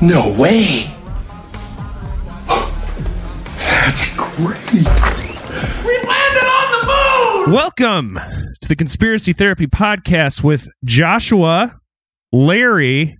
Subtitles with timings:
[0.00, 0.86] No way.
[3.56, 4.62] That's great.
[4.72, 7.52] We landed on the moon!
[7.52, 8.14] Welcome
[8.60, 11.80] to the Conspiracy Therapy Podcast with Joshua,
[12.30, 13.18] Larry,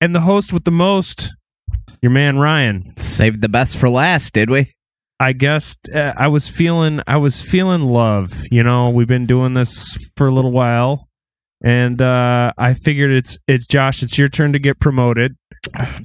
[0.00, 1.32] and the host with the most,
[2.02, 2.96] your man Ryan.
[2.96, 4.72] Saved the best for last, did we?
[5.20, 8.42] I guess uh, I was feeling I was feeling love.
[8.50, 11.05] You know, we've been doing this for a little while,
[11.66, 14.04] and uh, I figured it's it's Josh.
[14.04, 15.36] It's your turn to get promoted.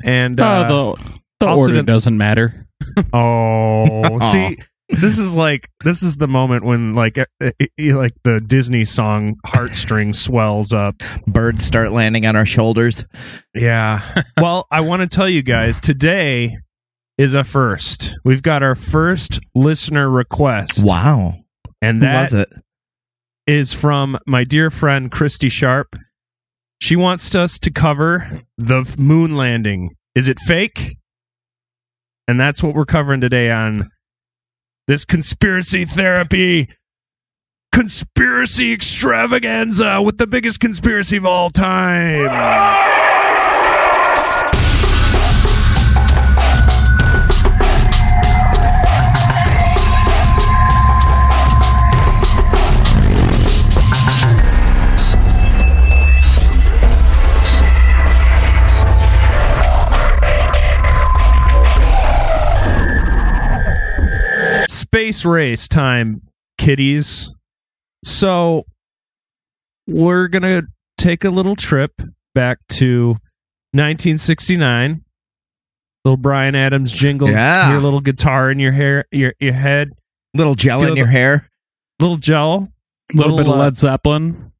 [0.03, 2.67] And uh, oh, the the order doesn't matter.
[3.13, 4.57] Oh, see,
[4.89, 8.85] this is like this is the moment when like uh, uh, uh, like the Disney
[8.85, 10.95] song heartstring swells up.
[11.27, 13.05] Birds start landing on our shoulders.
[13.53, 14.23] Yeah.
[14.41, 16.57] well, I want to tell you guys today
[17.19, 18.17] is a first.
[18.25, 20.83] We've got our first listener request.
[20.83, 21.35] Wow.
[21.83, 22.49] And Who that was it?
[23.51, 25.97] Is from my dear friend Christy Sharp.
[26.79, 29.97] She wants us to cover the moon landing.
[30.15, 30.95] Is it fake?
[32.29, 33.89] And that's what we're covering today on
[34.87, 36.69] this conspiracy therapy
[37.73, 43.00] conspiracy extravaganza with the biggest conspiracy of all time.
[64.93, 66.21] Space race time,
[66.57, 67.31] kiddies.
[68.03, 68.65] So
[69.87, 70.67] we're going to
[70.97, 72.01] take a little trip
[72.35, 73.11] back to
[73.73, 75.03] 1969.
[76.03, 77.29] Little Bryan Adams jingle.
[77.29, 77.71] Yeah.
[77.71, 79.91] Your little guitar in your hair, your your head,
[80.33, 81.49] Little gel Feel in your hair.
[81.99, 82.69] little gel.
[83.13, 84.51] A little, bit of uh, Led Zeppelin.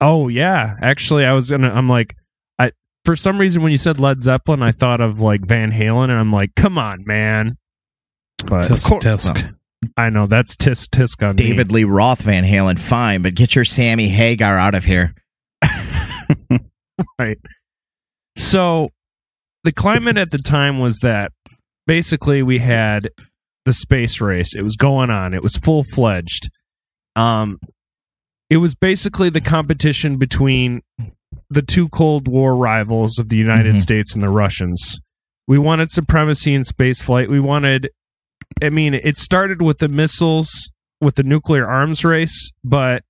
[0.00, 1.70] Oh yeah, actually, I was gonna.
[1.70, 2.14] I'm like,
[2.58, 2.70] I
[3.04, 6.12] for some reason when you said Led Zeppelin, I thought of like Van Halen, and
[6.12, 7.56] I'm like, come on, man.
[8.46, 9.54] But of Tisk course, tisk.
[9.96, 11.42] I know that's tisk tisk on me.
[11.48, 15.14] David Lee Roth Van Halen, fine, but get your Sammy Hagar out of here.
[17.18, 17.38] right.
[18.36, 18.90] So
[19.64, 21.32] the climate at the time was that
[21.86, 23.10] basically we had
[23.64, 24.54] the space race.
[24.54, 25.34] It was going on.
[25.34, 26.50] It was full fledged.
[27.16, 27.58] Um,
[28.48, 30.80] it was basically the competition between
[31.50, 33.78] the two Cold War rivals of the United Mhm.
[33.80, 35.00] States and the Russians.
[35.46, 37.28] We wanted supremacy in space flight.
[37.28, 37.90] We wanted,
[38.62, 43.04] I mean, it started with the missiles, with the nuclear arms race, but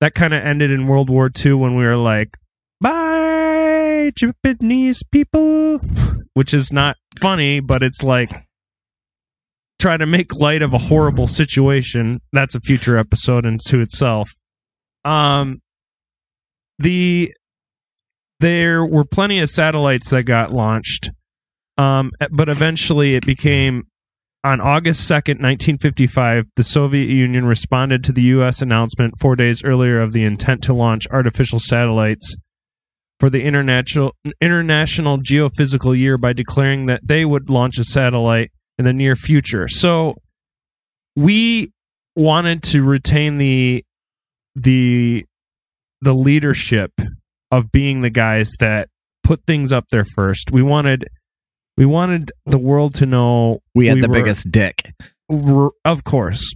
[0.00, 2.36] that kind of ended in World War II when we were like,
[2.80, 5.78] bye, Japanese people,
[6.34, 8.30] which is not funny, but it's like
[9.78, 12.20] try to make light of a horrible situation.
[12.32, 14.34] That's a future episode into itself.
[15.04, 15.60] Um,
[16.78, 17.32] the
[18.40, 21.10] there were plenty of satellites that got launched,
[21.78, 23.86] um, but eventually it became
[24.44, 28.60] on August 2nd, 1955, the Soviet Union responded to the U.S.
[28.60, 32.34] announcement four days earlier of the intent to launch artificial satellites
[33.20, 38.84] for the International, International Geophysical Year by declaring that they would launch a satellite in
[38.84, 39.68] the near future.
[39.68, 40.16] So
[41.14, 41.70] we
[42.16, 43.84] wanted to retain the
[44.54, 45.24] the
[46.00, 46.90] the leadership
[47.50, 48.88] of being the guys that
[49.22, 50.50] put things up there first.
[50.50, 51.08] We wanted
[51.76, 54.92] we wanted the world to know We had the were- biggest dick.
[55.84, 56.54] Of course.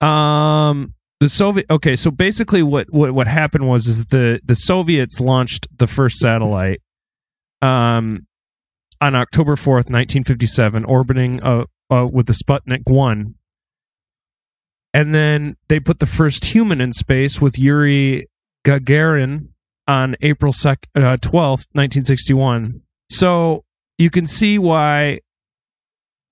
[0.00, 1.66] Um, the Soviet.
[1.70, 6.18] Okay, so basically, what what what happened was is the the Soviets launched the first
[6.18, 6.80] satellite,
[7.60, 8.20] um,
[9.00, 13.34] on October fourth, nineteen fifty seven, orbiting uh, uh with the Sputnik one,
[14.94, 18.26] and then they put the first human in space with Yuri
[18.64, 19.48] Gagarin
[19.86, 22.80] on April sec- uh, 12th, 1961.
[23.10, 23.64] So
[24.00, 25.18] you can see why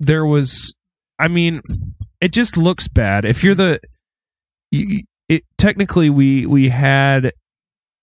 [0.00, 0.74] there was
[1.18, 1.60] I mean,
[2.20, 3.24] it just looks bad.
[3.24, 3.80] If you're the
[4.70, 7.32] you, it technically we we had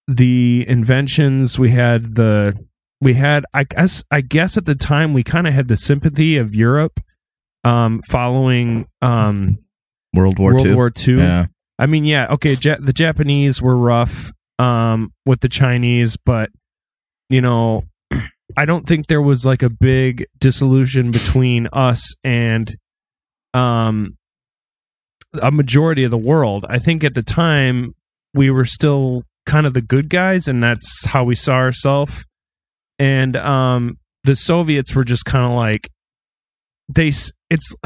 [0.07, 2.55] the inventions, we had the
[3.01, 6.37] we had I guess I guess at the time we kind of had the sympathy
[6.37, 6.99] of Europe
[7.63, 9.57] um following um
[10.13, 10.75] World War World II.
[10.75, 11.17] War Two.
[11.17, 11.47] Yeah.
[11.77, 16.51] I mean, yeah, okay, ja- the Japanese were rough um with the Chinese, but
[17.29, 17.83] you know,
[18.57, 22.75] I don't think there was like a big disillusion between us and
[23.53, 24.17] um
[25.41, 26.65] a majority of the world.
[26.69, 27.93] I think at the time
[28.33, 32.25] we were still kind of the good guys and that's how we saw ourselves.
[32.99, 35.89] And um the Soviets were just kind of like
[36.89, 37.11] they
[37.49, 37.75] it's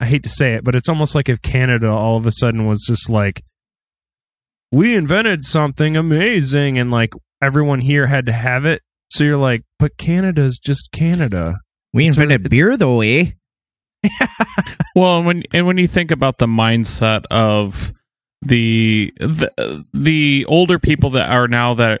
[0.00, 2.66] I hate to say it, but it's almost like if Canada all of a sudden
[2.66, 3.42] was just like,
[4.70, 7.12] we invented something amazing, and like
[7.42, 8.82] everyone here had to have it.
[9.10, 11.58] So you're like, but Canada's just Canada.
[11.92, 13.30] We It's invented it's- beer though, eh?
[14.94, 17.92] Well, and when and when you think about the mindset of
[18.42, 22.00] the the the older people that are now that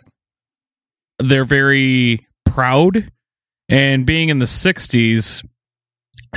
[1.18, 3.10] they're very proud
[3.68, 5.44] and being in the 60s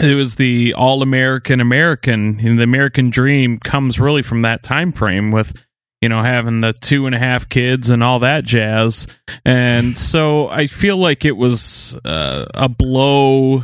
[0.01, 4.91] it was the all american american and the american dream comes really from that time
[4.91, 5.53] frame with
[6.01, 9.07] you know having the two and a half kids and all that jazz
[9.45, 13.63] and so i feel like it was uh, a blow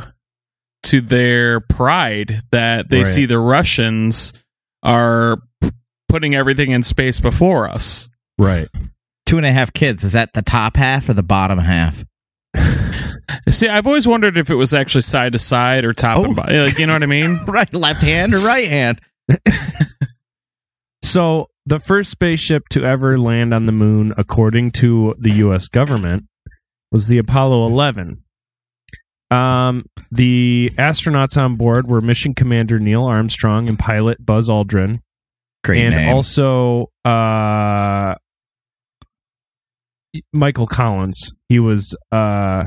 [0.84, 3.06] to their pride that they Right.
[3.06, 4.32] see the russians
[4.82, 5.38] are
[6.08, 8.08] putting everything in space before us
[8.38, 8.68] Right.
[9.26, 10.04] Two and a half kids.
[10.04, 12.04] Is that the top half or the bottom half?
[13.50, 16.24] see i've always wondered if it was actually side to side or top Oh.
[16.24, 19.00] and bottom like you know what i mean Right, left hand or right hand?
[21.02, 25.68] So the first spaceship to ever land on the moon, according to the U.S.
[25.68, 26.24] government,
[26.90, 28.24] was the Apollo 11.
[29.30, 35.00] Um, the astronauts on board were Mission Commander Neil Armstrong and pilot Buzz Aldrin,
[35.62, 36.08] Great and name.
[36.08, 38.14] also uh,
[40.32, 41.32] Michael Collins.
[41.50, 42.64] He was uh,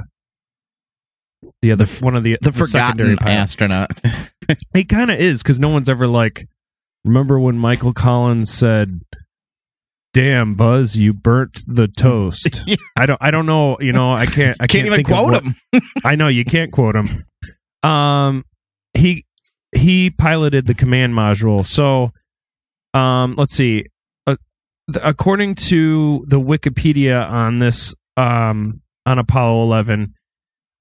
[1.63, 3.92] the other one of the the secondary forgotten astronaut.
[4.74, 6.45] He kind of is because no one's ever like.
[7.06, 9.01] Remember when Michael Collins said,
[10.13, 12.75] "Damn, Buzz, you burnt the toast." Yeah.
[12.95, 13.18] I don't.
[13.21, 13.77] I don't know.
[13.80, 14.57] You know, I can't.
[14.59, 15.56] I Can't can't, even quote what- him.
[16.06, 17.25] I know you can't quote him.
[17.83, 18.45] Um,
[18.94, 19.25] he
[19.74, 21.65] he piloted the command module.
[21.65, 22.12] So,
[22.94, 23.86] um, let's see.
[24.27, 24.36] Uh,
[24.92, 30.13] th- according to the Wikipedia on this, um, on Apollo 11,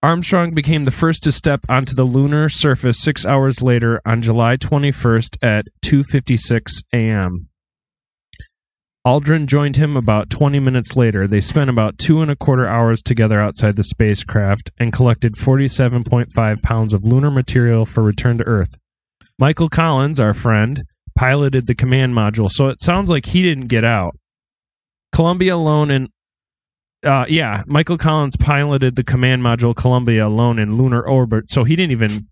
[0.03, 4.57] Armstrong became the first to step onto the lunar surface six hours later on July
[4.57, 7.51] 21st at 2:56 a.m.
[9.07, 11.27] Aldrin joined him about 20 minutes later.
[11.27, 16.63] They spent about two and a quarter hours together outside the spacecraft and collected 47.5
[16.63, 18.77] pounds of lunar material for return to Earth.
[19.39, 23.85] Michael Collins, our friend, piloted the command module, so it sounds like he didn't get
[23.85, 24.17] out.
[25.13, 26.09] Columbia alone in
[27.05, 31.77] uh, yeah, Michael Collins piloted the command module Columbia alone in lunar orbit, so he
[31.77, 32.29] didn't even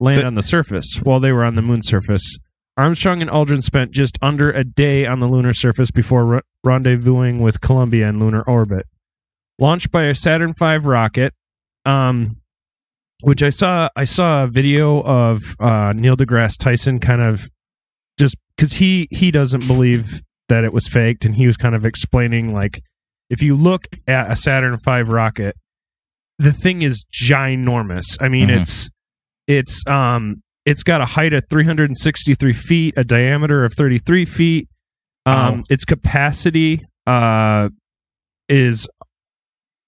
[0.00, 2.38] land So- on the surface while they were on the moon surface.
[2.76, 7.40] Armstrong and Aldrin spent just under a day on the lunar surface before re- rendezvousing
[7.40, 8.86] with Columbia in lunar orbit.
[9.58, 11.34] Launched by a Saturn V rocket,
[11.84, 12.36] um,
[13.22, 17.50] which I saw, I saw a video of uh, Neil deGrasse Tyson kind of
[18.16, 21.84] just because he he doesn't believe that it was faked, and he was kind of
[21.84, 22.80] explaining like
[23.30, 25.54] if you look at a Saturn V rocket,
[26.38, 28.16] the thing is ginormous.
[28.20, 28.60] I mean, Mhm.
[28.60, 28.90] it's
[29.46, 34.68] it's um it's got a height of 363 feet, a diameter of 33 feet.
[35.26, 35.62] Um, Wow.
[35.70, 37.68] its capacity uh
[38.48, 38.86] is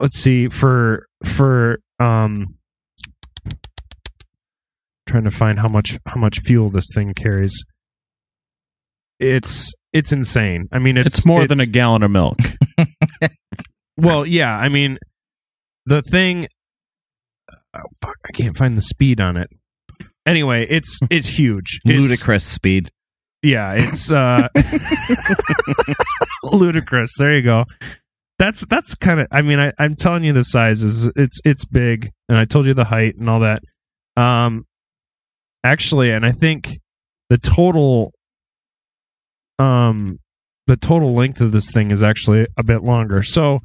[0.01, 2.55] let's see for for um
[5.07, 7.55] trying to find how much how much fuel this thing carries.
[9.19, 10.69] It's it's insane.
[10.73, 12.39] I mean, it's it's, more than a gallon of milk
[14.01, 14.57] well, yeah.
[14.57, 14.99] I mean,
[15.87, 16.49] the thing.
[17.75, 18.17] Oh, fuck!
[18.27, 19.49] I can't find the speed on it.
[20.27, 21.81] Anyway, it's it's huge.
[21.85, 22.91] It's- Ludicrous speed.
[23.43, 24.49] Yeah, it's uh
[26.43, 27.13] ludicrous.
[27.19, 27.65] There you go.
[28.39, 29.27] That's that's kind of.
[29.31, 32.67] I mean, I, I'm telling you the size is it's it's big, and I told
[32.67, 33.63] you the height and all that.
[34.17, 34.67] Um,
[35.65, 36.81] actually, and I think
[37.29, 38.13] the total,
[39.59, 40.19] um,
[40.71, 43.25] the total length of this thing is actually a bit longer.
[43.25, 43.59] So,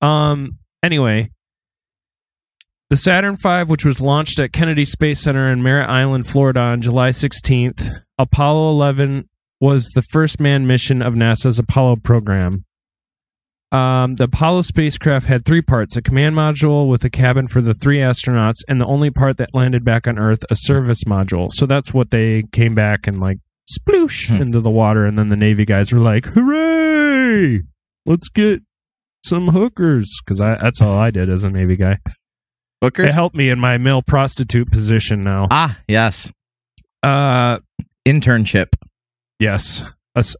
[0.00, 1.30] um, anyway,
[2.90, 6.82] the Saturn V, which was launched at Kennedy Space Center in Merritt Island, Florida, on
[6.82, 9.28] July 16th, Apollo 11
[9.60, 12.64] was the first manned mission of NASA's Apollo program.
[13.70, 17.72] Um, the Apollo spacecraft had three parts a command module with a cabin for the
[17.72, 21.52] three astronauts, and the only part that landed back on Earth, a service module.
[21.52, 23.38] So that's what they came back and like
[23.70, 24.42] sploosh Hmm.
[24.42, 25.04] into the water.
[25.04, 27.62] And then the Navy guys were like, hooray!
[28.06, 28.62] Let's get
[29.24, 30.10] some hookers.
[30.24, 31.98] Because that's all I did as a Navy guy.
[32.82, 33.08] Hookers?
[33.10, 35.46] It helped me in my male prostitute position now.
[35.50, 36.32] Ah, yes.
[37.02, 37.58] Uh,
[38.06, 38.74] Internship.
[39.38, 39.84] Yes.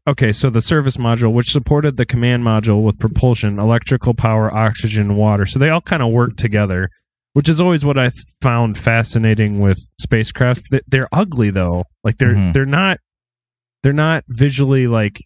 [0.07, 5.15] Okay, so the service module, which supported the command module with propulsion, electrical power, oxygen,
[5.15, 5.47] water.
[5.47, 6.91] So they all kind of work together,
[7.33, 10.69] which is always what I th- found fascinating with spacecrafts.
[10.71, 11.85] They- They're ugly though.
[12.05, 12.53] Like they're Mhm.
[12.53, 12.99] they're not
[13.83, 15.21] they're not visually like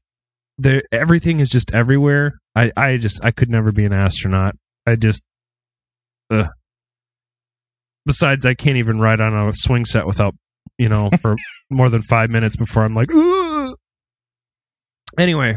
[0.58, 2.38] they everything is just everywhere.
[2.54, 4.54] I I just I could never be an astronaut.
[4.86, 5.22] I just
[6.30, 6.48] ugh.
[8.06, 10.34] Besides, I can't even ride on a swing set without
[10.78, 11.36] you know for
[11.70, 13.10] more than five minutes before I'm like.
[13.14, 13.74] Ugh.
[15.18, 15.56] Anyway,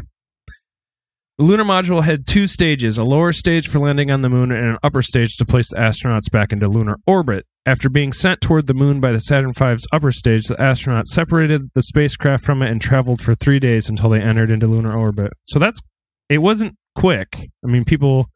[1.38, 4.70] The lunar module had two stages a lower stage for landing on the moon and
[4.70, 7.46] an upper stage to place the astronauts back into lunar orbit.
[7.66, 11.68] After being sent toward the moon by the Saturn V's upper stage, the astronauts separated
[11.74, 15.32] the spacecraft from it and traveled for three days until they entered into lunar orbit.
[15.46, 15.80] So that's
[16.28, 17.48] it wasn't quick.
[17.64, 18.28] I mean, people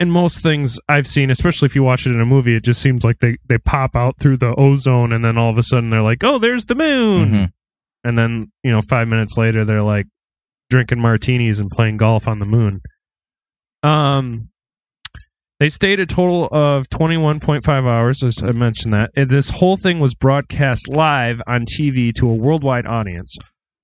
[0.00, 2.80] in most things I've seen, especially if you watch it in a movie, it just
[2.80, 5.90] seems like they, they pop out through the ozone and then all of a sudden
[5.90, 7.30] they're like, oh, there's the moon.
[7.30, 7.50] Mhm.
[8.04, 10.06] And then, you know, five minutes later, they're like
[10.70, 12.80] drinking martinis and playing golf on the moon.
[13.82, 14.50] Um,
[15.60, 19.10] they stayed a total of 21.5 hours, as I mentioned that.
[19.16, 23.36] And this whole thing was broadcast live on TV to a worldwide audience.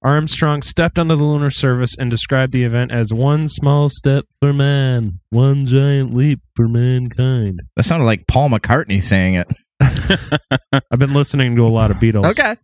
[0.03, 4.53] Armstrong stepped onto the lunar surface and described the event as one small step for
[4.53, 7.61] man, one giant leap for mankind.
[7.75, 9.49] That sounded like Paul McCartney saying it.
[10.91, 12.31] I've been listening to a lot of Beatles.
[12.31, 12.55] Okay.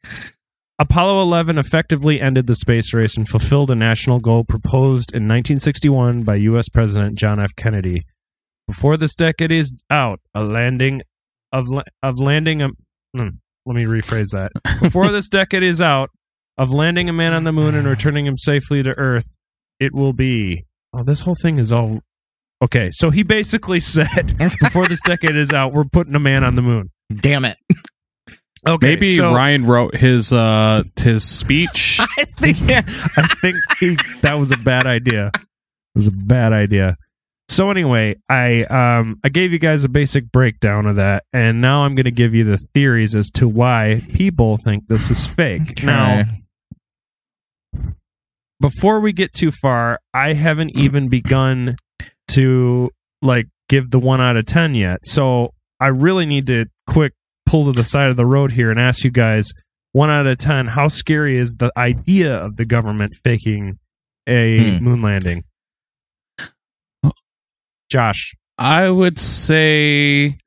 [0.78, 6.22] Apollo 11 effectively ended the space race and fulfilled a national goal proposed in 1961
[6.22, 6.68] by U.S.
[6.68, 7.56] President John F.
[7.56, 8.04] Kennedy.
[8.70, 11.02] Before this decade is out, a landing
[11.52, 11.66] of
[12.04, 12.68] of landing a
[13.14, 13.28] hmm,
[13.66, 14.52] let me rephrase that.
[14.80, 16.10] Before this decade is out,
[16.56, 19.34] of landing a man on the moon and returning him safely to Earth,
[19.80, 20.66] it will be.
[20.92, 22.00] Oh, this whole thing is all
[22.62, 22.90] okay.
[22.92, 26.62] So he basically said, before this decade is out, we're putting a man on the
[26.62, 26.90] moon.
[27.12, 27.58] Damn it.
[28.68, 31.98] Okay, Maybe so- Ryan wrote his uh his speech.
[32.00, 35.32] I think I think he, that was a bad idea.
[35.34, 36.96] It was a bad idea.
[37.50, 41.82] So anyway, I um I gave you guys a basic breakdown of that, and now
[41.82, 45.82] I'm going to give you the theories as to why people think this is fake.
[45.82, 46.22] Now,
[48.60, 51.74] before we get too far, I haven't even begun
[52.28, 52.90] to
[53.20, 55.00] like give the one out of ten yet.
[55.04, 57.14] So I really need to quick
[57.46, 59.50] pull to the side of the road here and ask you guys
[59.90, 63.76] one out of ten, how scary is the idea of the government faking
[64.28, 64.84] a Hmm.
[64.84, 65.42] moon landing?
[67.90, 68.34] Josh.
[68.58, 70.38] I would say,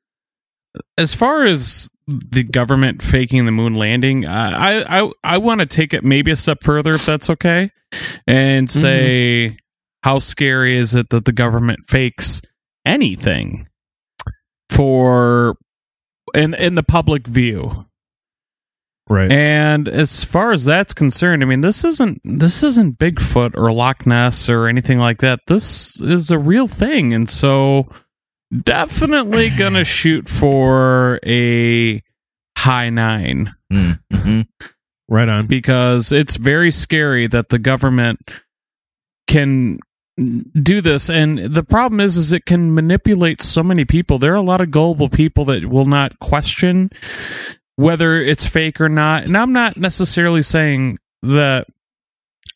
[0.96, 5.94] as far as the government faking the moon landing, I I I want to take
[5.94, 7.70] it maybe a step further, if that's okay,
[8.26, 8.80] and mm-hmm.
[8.80, 9.56] say
[10.02, 12.42] how scary is it that the government fakes
[12.84, 13.66] anything
[14.70, 15.56] for
[16.34, 17.86] in in the public view.
[19.08, 19.30] Right.
[19.30, 24.06] And as far as that's concerned, I mean, this isn't this isn't Bigfoot or Loch
[24.06, 25.40] Ness or anything like that.
[25.46, 27.88] This is a real thing, and so
[28.62, 32.02] definitely gonna shoot for a
[32.56, 34.42] high nine Mm-hmm.
[35.08, 35.46] right on.
[35.46, 38.18] because it's very scary that the government
[39.26, 39.78] can
[40.62, 44.36] do this and the problem is is it can manipulate so many people there are
[44.36, 46.88] a lot of gullible people that will not question
[47.76, 51.66] whether it's fake or not and i'm not necessarily saying that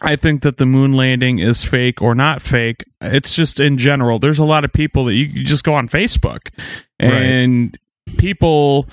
[0.01, 4.19] i think that the moon landing is fake or not fake it's just in general
[4.19, 6.51] there's a lot of people that you, just go on facebook
[6.99, 7.79] and
[8.17, 8.87] people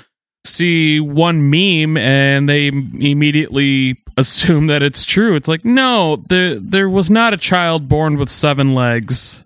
[0.45, 5.35] see one meme and they immediately assume that it's true.
[5.35, 9.44] It's like, no, there there was not a child born with seven legs.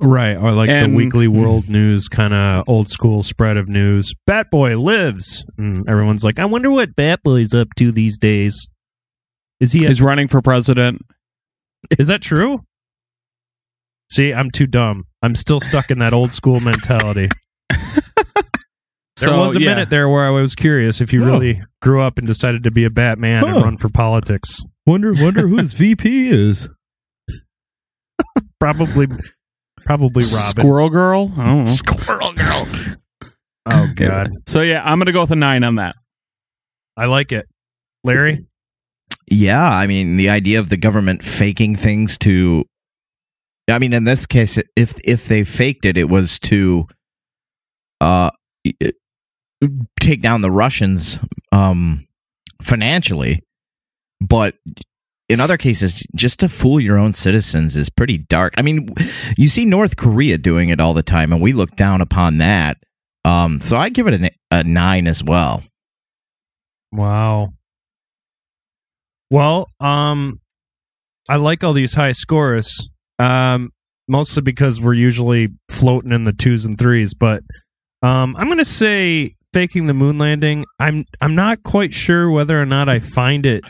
[0.00, 0.36] Right.
[0.36, 1.32] Or like And- the weekly mm.
[1.40, 4.12] world news kind of old school spread of news.
[4.26, 5.44] Bat Boy lives.
[5.56, 8.68] And everyone's like, I wonder what Bat Boy's up to these days.
[9.60, 9.86] Is he?
[9.86, 11.02] He's running for president.
[11.98, 12.60] is that true?
[14.12, 15.04] See, I'm too dumb.
[15.22, 17.28] I'm still stuck in that old school mentality.
[17.70, 19.70] There So, was a yeah.
[19.70, 21.26] minute there where I was curious if you Oh.
[21.26, 24.60] really grew up and decided to be a Batman and run for politics.
[24.86, 26.68] Wonder wonder who his VP is.
[28.60, 29.08] Probably,
[29.88, 30.60] probably Robin.
[30.60, 31.32] Squirrel Girl.
[31.36, 31.64] I don't know.
[31.64, 32.68] Squirrel Girl.
[33.70, 35.96] Oh God, So yeah, I'm gonna go with a nine on that.
[36.96, 37.46] I like it,
[38.04, 38.44] Larry.
[39.30, 42.64] Yeah, I mean the idea of the government faking things to
[43.70, 46.86] I mean in this case if if they faked it it was to
[48.00, 48.30] uh
[50.00, 51.18] take down the Russians
[51.52, 52.06] um
[52.62, 53.42] financially
[54.20, 54.54] but
[55.28, 58.54] in other cases just to fool your own citizens is pretty dark.
[58.56, 58.94] I mean
[59.36, 62.78] you see North Korea doing it all the time and we look down upon that.
[63.24, 65.62] Um so I give it a, a 9 as well.
[66.92, 67.52] Wow.
[69.30, 70.40] Well, um,
[71.28, 73.72] I like all these high scores, um,
[74.08, 77.12] mostly because we're usually floating in the twos and threes.
[77.12, 77.42] But
[78.02, 80.64] um, I'm going to say faking the moon landing.
[80.78, 83.64] I'm I'm not quite sure whether or not I find it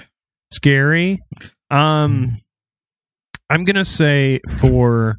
[0.51, 1.21] scary.
[1.71, 2.39] Um,
[3.51, 5.17] I'm to say for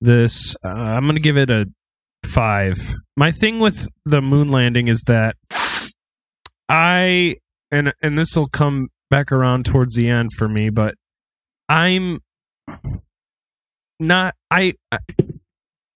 [0.00, 1.66] this, uh, I'm to give it a
[2.24, 2.94] five.
[3.16, 5.36] My thing with the moon landing is that
[6.68, 7.36] I
[7.70, 10.94] and and this will come back around towards the end for me, but
[11.68, 12.18] I'm
[14.00, 14.74] not I-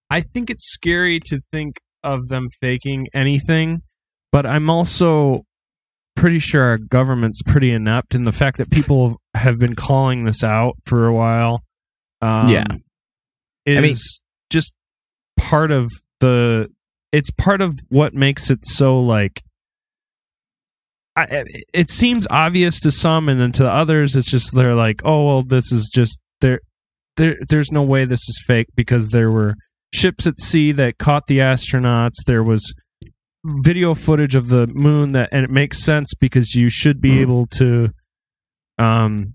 [0.09, 3.81] I think it's scary to think of them faking anything,
[4.31, 5.43] but I'm also
[6.15, 10.43] pretty sure our government's pretty inept and the fact that people have been calling this
[10.43, 11.61] out for a while
[12.21, 12.65] um, Yeah.
[13.65, 13.95] is I mean-
[14.49, 14.73] just
[15.37, 15.89] part of
[16.19, 16.67] the
[17.11, 19.41] it's part of what makes it so like
[21.15, 25.25] I, it seems obvious to some and then to others it's just they're like oh
[25.25, 26.59] well this is just there
[27.17, 29.55] there there's no way this is fake because there were
[29.93, 32.73] ships at sea that caught the astronauts there was
[33.45, 37.47] video footage of the moon that and it makes sense because you should be able
[37.47, 37.89] to
[38.77, 39.33] um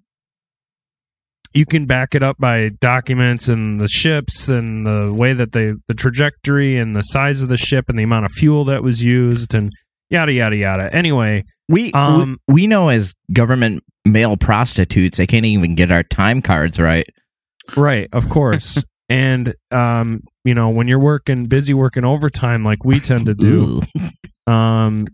[1.52, 5.74] you can back it up by documents and the ships and the way that they
[5.88, 9.02] the trajectory and the size of the ship and the amount of fuel that was
[9.02, 9.72] used and
[10.10, 15.44] yada yada yada anyway We, Um, we we know as government male prostitutes, they can't
[15.44, 17.08] even get our time cards right.
[17.76, 18.84] Right, of course.
[19.08, 23.80] And um, you know, when you're working busy working overtime like we tend to do,
[24.46, 25.06] um,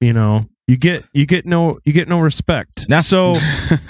[0.00, 2.86] you know, you get you get no you get no respect.
[2.88, 3.00] No.
[3.00, 3.36] So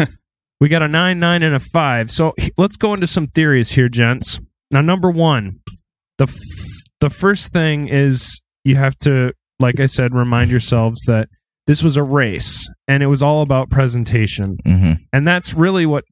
[0.60, 2.10] we got a nine, nine, and a five.
[2.10, 4.40] So let's go into some theories here, gents.
[4.70, 5.60] Now, number one,
[6.18, 6.36] the f-
[7.00, 11.28] the first thing is you have to, like I said, remind yourselves that
[11.66, 14.56] this was a race and it was all about presentation.
[14.64, 14.98] Mhm.
[15.12, 16.04] And that's really what.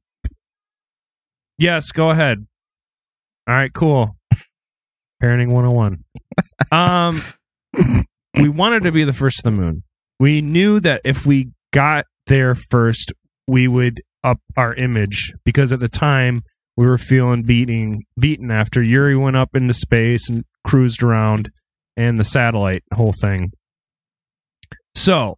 [1.57, 2.45] Yes, go ahead.
[3.51, 4.15] All right, cool.
[5.21, 5.97] Parenting 101.
[6.71, 7.21] Um,
[8.39, 9.83] we wanted to be the first to the moon.
[10.21, 13.11] We knew that if we got there first,
[13.47, 16.43] we would up our image because at the time
[16.77, 21.49] we were feeling beating beaten after Yuri went up into space and cruised around
[21.97, 23.51] and the satellite whole thing.
[24.95, 25.35] So,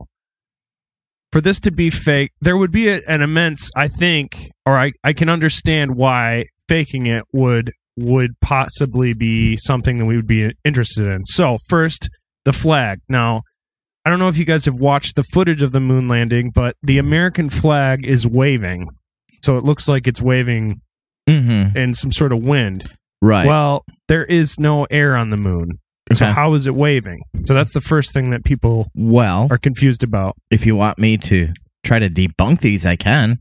[1.32, 4.92] for this to be fake, there would be a, an immense, I think, or I,
[5.04, 10.52] I can understand why faking it would would possibly be something that we would be
[10.66, 11.26] interested in.
[11.26, 12.10] So, first,
[12.46, 13.00] the flag.
[13.08, 13.44] Now,
[14.06, 16.76] I don't know if you guys have watched the footage of the moon landing, but
[16.84, 18.90] the American flag is waving.
[19.44, 20.82] So it looks like it's waving
[21.30, 21.76] Mhm.
[21.76, 22.90] in some sort of wind.
[23.22, 23.48] Right.
[23.48, 25.80] Well, there is no air on the moon.
[26.12, 26.34] So Okay.
[26.34, 27.22] how is it waving?
[27.46, 30.36] So that's the first thing that people well, are confused about.
[30.52, 31.54] if you want me to
[31.86, 33.40] try to debunk these, I can.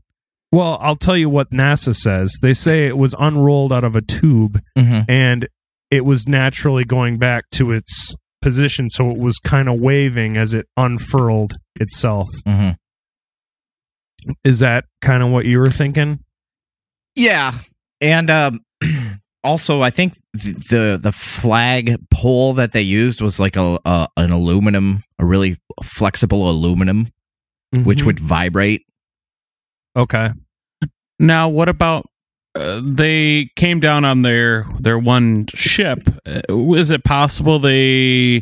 [0.53, 2.37] Well, I'll tell you what NASA says.
[2.41, 5.05] They say it was unrolled out of a tube Mhm.
[5.09, 5.47] and
[5.89, 10.53] it was naturally going back to its position, so it was kind of waving as
[10.53, 12.29] it unfurled itself.
[12.45, 12.77] Mhm.
[14.43, 16.19] Is that kind of what you were thinking?
[17.15, 17.53] Yeah,
[17.99, 18.59] and um,
[19.43, 24.07] also I think th- the the flag pole that they used was like a, a
[24.17, 27.07] an aluminum, a really flexible aluminum,
[27.71, 28.05] which Mhm.
[28.05, 28.85] would vibrate.
[29.95, 30.31] okay.
[31.23, 32.05] Now, what about
[32.55, 35.99] uh, they came down on their their one ship?
[36.27, 38.41] Uh, is it possible they?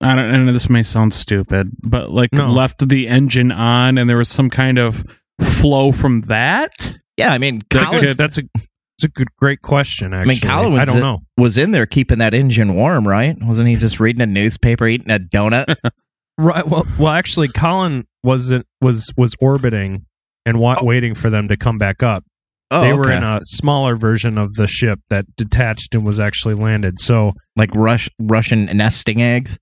[0.00, 0.52] I don't know.
[0.52, 2.50] This may sound stupid, but like No.
[2.50, 5.04] left the engine on, and there was some kind of
[5.42, 6.94] flow from that.
[7.16, 10.12] Yeah, I mean, That's a good- that's a that's a good great question.
[10.14, 11.20] I Actually, mean, Colin I was, don't in- know.
[11.36, 13.36] was in there keeping that engine warm, right?
[13.40, 15.74] Wasn't he just reading a newspaper, eating a donut?
[16.36, 16.66] Right.
[16.66, 20.04] Well, well, actually, Colin wasn't was was orbiting
[20.46, 20.84] and wa- oh.
[20.84, 22.24] waiting for them to come back up.
[22.70, 23.16] Oh, they were okay.
[23.16, 26.98] in a smaller version of the ship that detached and was actually landed.
[26.98, 29.58] So like Rush Russian nesting eggs.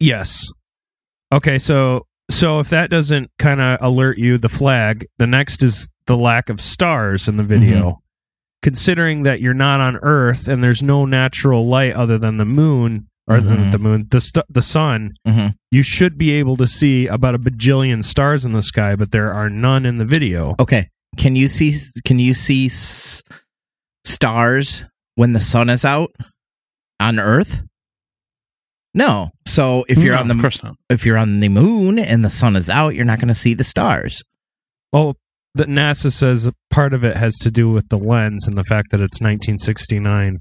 [0.00, 0.50] yes.
[1.32, 1.58] Okay.
[1.58, 5.06] So so if that doesn't kind of alert you, the flag.
[5.18, 7.50] The next is the lack of stars in the mm-hmm.
[7.50, 7.98] video.
[8.62, 13.08] Considering that you're not on Earth and there's no natural light other than the moon
[13.28, 13.72] or the- Mhm.
[13.72, 15.54] the moon, the st- the sun, Mhm.
[15.70, 19.32] you should be able to see about a bajillion stars in the sky, but there
[19.32, 20.54] are none in the video.
[20.58, 21.74] Okay, can you see?
[22.04, 23.22] Can you see s-
[24.04, 26.10] stars when the sun is out
[27.00, 27.62] on Earth?
[28.94, 29.30] No.
[29.46, 32.68] So if you're No, on the if you're on the moon and the sun is
[32.68, 34.22] out, you're not going to see the stars.
[34.92, 35.16] Well,
[35.54, 38.90] the NASA says part of it has to do with the lens and the fact
[38.90, 40.40] that it's 1969.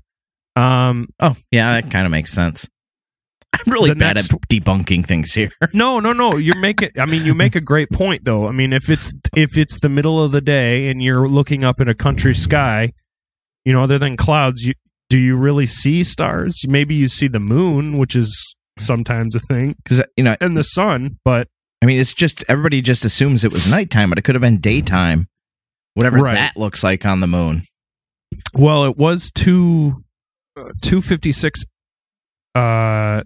[0.56, 2.68] Um, Oh, yeah, that kind of makes sense.
[3.54, 5.50] I'm really The bad next- at debunking things here.
[5.74, 6.38] no, no, no.
[6.38, 6.90] You're making.
[6.98, 8.48] I mean, you make a great point, though.
[8.48, 11.80] I mean, if it's if it's the middle of the day and you're looking up
[11.82, 12.92] in a country sky,
[13.66, 14.74] you know, other than clouds, you
[15.10, 16.62] do you really see stars?
[16.68, 20.64] Maybe you see the moon, which is sometimes a thing, Because you know, and the
[20.64, 21.48] sun, but
[21.82, 24.60] I mean, it's just everybody just assumes it was nighttime, but it could have been
[24.60, 25.28] daytime.
[25.96, 26.36] Whatever Right.
[26.36, 27.64] that looks like on the moon.
[28.54, 30.04] Well, it was two
[30.82, 31.64] two fifty six.
[32.56, 33.24] Uh,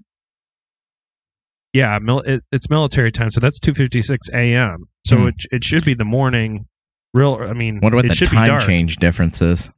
[1.75, 4.85] yeah, mil- it, it's military time, so that's two fifty six a.m.
[5.05, 5.27] So Hmm.
[5.27, 6.65] it it should be the morning.
[7.13, 9.69] Real, I mean, Wonder what the time change difference is.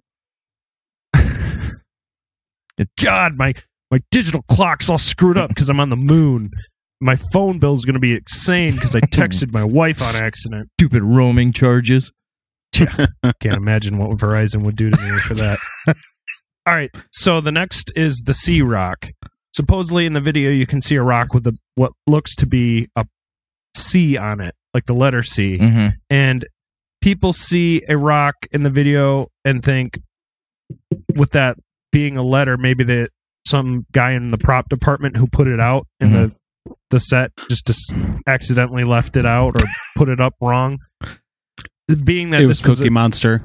[3.01, 3.53] God, my
[3.91, 6.51] my digital clock's all screwed up because I'm on the moon.
[6.99, 10.69] My phone bill's going to be insane because I texted my wife on accident.
[10.79, 12.12] Stupid roaming charges.
[12.75, 13.07] Yeah,
[13.39, 15.57] Can't imagine what Verizon would do to me for that.
[16.67, 19.07] All right, so the next is the C Rock.
[19.58, 22.88] Supposedly in the video, you can see a rock with a what looks to be
[22.96, 23.08] a
[23.76, 26.46] C on it, like the letter C, hmm and
[27.02, 30.00] people see a rock in the video and think,
[31.15, 31.58] with that
[31.91, 33.10] being a letter, maybe that
[33.48, 36.32] some guy in the prop department who put it out in the
[36.91, 37.93] the set just dis-
[38.28, 39.65] accidentally left it out or
[39.96, 40.78] put it up wrong.
[42.04, 43.41] Being that it was this was a- Cookie Monster.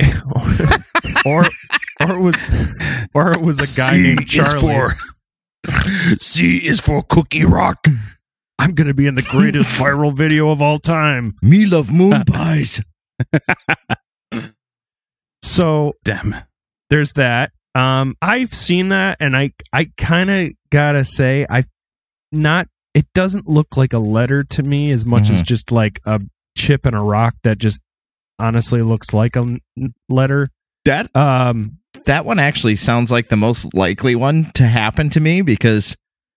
[1.24, 1.46] or
[2.00, 2.36] or it was
[3.14, 4.92] or it was a guy named Charlie.
[6.18, 7.84] C is for Cookie Rock.
[8.58, 11.36] I'm going to be in the greatest viral video of all time.
[11.42, 12.80] Me love moon pies.
[15.42, 16.34] So Damn.
[16.90, 17.52] there's that.
[17.74, 21.64] Um, I've seen that, and I I kind of gotta say I
[22.32, 22.68] not.
[22.94, 25.44] It doesn't look like a letter to me as much as Mhm.
[25.44, 26.20] just like a
[26.56, 27.80] chip and a rock that just
[28.38, 29.58] honestly looks like a
[30.08, 30.48] letter.
[30.88, 35.42] That Um, that one actually sounds like the most likely one to happen to me
[35.42, 35.96] because,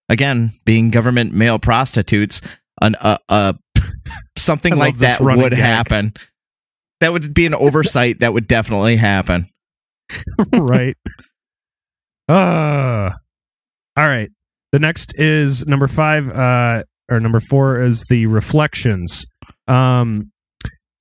[0.09, 2.41] again, being government male prostitutes,
[2.81, 3.53] an uh, uh
[4.37, 5.59] something like that would gag.
[5.59, 6.13] happen.
[6.99, 8.19] That would be an oversight.
[8.19, 9.49] that would definitely happen.
[10.53, 10.97] right.
[12.27, 13.11] Uh
[13.97, 14.29] all right.
[14.71, 19.25] The next is number five, uh or number four is the reflections.
[19.67, 20.30] Um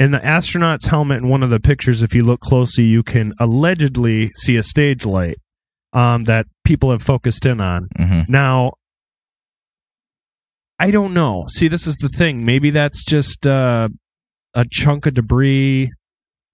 [0.01, 3.33] in the astronaut's helmet in one of the pictures, if you look closely, you can
[3.39, 5.37] allegedly see a stage light
[5.93, 7.87] um that people have focused in on.
[7.97, 8.73] hmm Now
[10.79, 11.45] I don't know.
[11.49, 12.45] See, this is the thing.
[12.45, 13.89] Maybe that's just uh,
[14.55, 15.91] a chunk of debris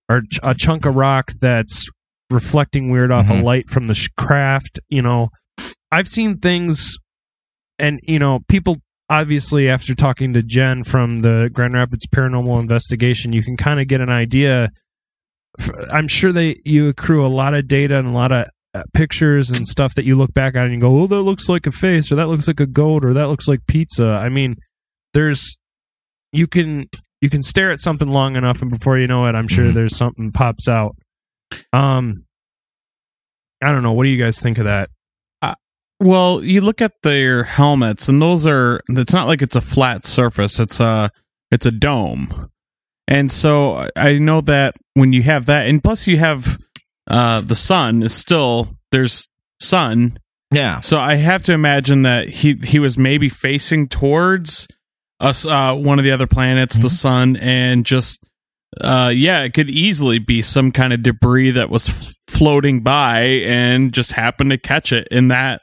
[0.08, 1.86] or ch- a chunk of rock that's
[2.30, 3.40] reflecting weird off Mhm.
[3.40, 4.80] a light from the sh- craft.
[4.88, 5.28] You know,
[5.92, 6.96] I've seen things,
[7.78, 13.32] and you know, people obviously after talking to Jen from the Grand Rapids Paranormal Investigation,
[13.32, 14.70] you can kind of get an idea.
[15.92, 19.48] I'm sure they you accrue a lot of data and a lot of uh, pictures
[19.50, 21.72] and stuff that you look back at and you go, "Oh, that looks like a
[21.72, 24.56] face," or "That looks like a goat," or "That looks like pizza." I mean,
[25.14, 25.56] there's
[26.32, 26.86] you can
[27.22, 29.74] you can stare at something long enough, and before you know it, I'm sure Mhm.
[29.74, 30.94] there's something pops out.
[31.72, 32.24] Um,
[33.64, 33.92] I don't know.
[33.92, 34.90] What do you guys think of that?
[36.00, 38.80] Well, you look at their helmets, and those are.
[38.88, 40.60] It's not like it's a flat surface.
[40.60, 41.10] It's a.
[41.50, 42.50] It's a dome,
[43.06, 46.58] and so I- know that when you have that, and plus you have
[47.08, 49.28] uh, the sun is still there's
[49.60, 50.18] sun,
[50.52, 50.80] Yeah.
[50.80, 54.66] so I have to imagine that he he was maybe facing towards
[55.20, 58.22] us, uh, one of the other planets, the sun, and just
[58.80, 63.20] uh, yeah, it could easily be some kind of debris that was f- floating by
[63.20, 65.62] and just happened to catch it in that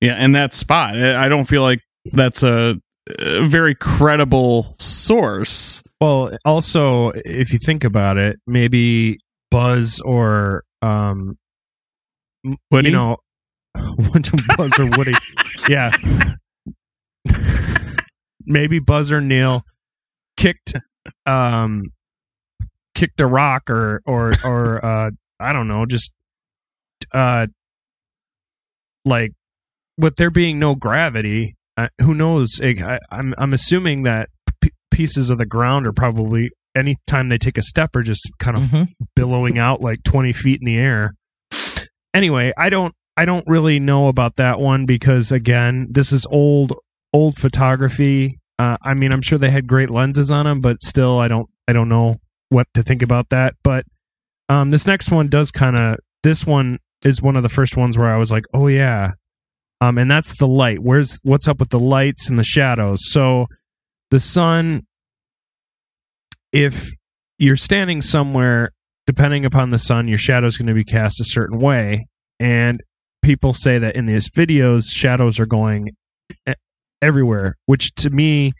[0.00, 0.96] yeah in that spot.
[0.96, 1.80] I I don't feel like
[2.12, 2.76] that's a,
[3.18, 5.82] a very credible source.
[6.00, 9.18] Well, also, if you think about it, maybe
[9.50, 11.36] Buzz or um,
[12.70, 12.88] Woody?
[12.90, 13.16] you know,
[14.56, 15.14] Buzz or Woody,
[15.68, 15.96] yeah,
[18.46, 19.62] maybe Buzz or Neil
[20.36, 20.74] kicked
[21.26, 21.92] um
[22.94, 26.12] kicked a rock or or or uh I don't know, just
[27.12, 27.46] uh
[29.04, 29.32] like
[29.98, 32.60] with there being no gravity, uh, who knows?
[32.62, 34.28] I, I'm I'm assuming that
[34.60, 38.56] p- pieces of the ground are probably anytime they take a step are just kind
[38.56, 38.88] of Mhm.
[39.14, 41.14] billowing out like 20 feet in the air.
[42.12, 46.72] Anyway, I don't I don't really know about that one because again, this is old
[47.12, 48.38] old photography.
[48.58, 51.48] Uh, I mean, I'm sure they had great lenses on them, but still, I don't
[51.68, 52.16] I don't know
[52.50, 53.54] what to think about that.
[53.64, 53.84] But
[54.48, 57.98] um, this next one does kind of this one is one of the first ones
[57.98, 59.12] where I was like, oh yeah,
[59.84, 60.80] um, and that's the light.
[60.80, 63.00] Where's what's up with the lights and the shadows?
[63.10, 63.46] So
[64.10, 64.82] the sun,
[66.52, 66.88] if
[67.38, 68.70] you're standing somewhere,
[69.06, 72.06] depending upon the sun, your shadow's going to be cast a certain way,
[72.40, 72.80] and
[73.22, 75.90] people say that in these videos, shadows are going
[77.02, 78.52] everywhere, which to me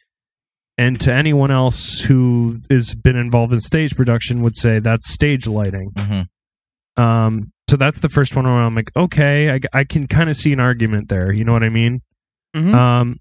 [0.76, 5.46] and to anyone else who has been involved in stage production would say that's stage
[5.46, 5.90] lighting.
[5.96, 6.26] Mhm.
[6.96, 10.37] Um, so that's the first one where I'm like, okay, I, I can kind of
[10.37, 11.33] see an argument there.
[11.33, 12.00] You know what I mean?
[12.55, 12.74] Mhm.
[12.74, 13.18] Um,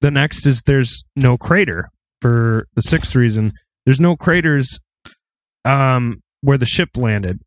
[0.00, 1.88] the next is there's no crater
[2.20, 3.52] for the sixth reason.
[3.86, 4.78] There's no craters
[5.64, 7.40] um, where the ship landed.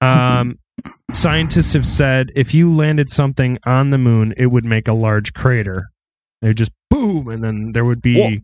[0.00, 0.58] Um,
[1.12, 5.32] scientists have said if you landed something on the moon, it would make a large
[5.32, 5.88] crater.
[6.42, 8.42] They would just boom, and then there would be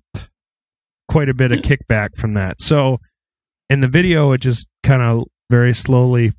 [1.09, 2.61] quite a bit of kickback from that.
[2.61, 2.99] So
[3.69, 6.33] in the video, it just kind of very slowly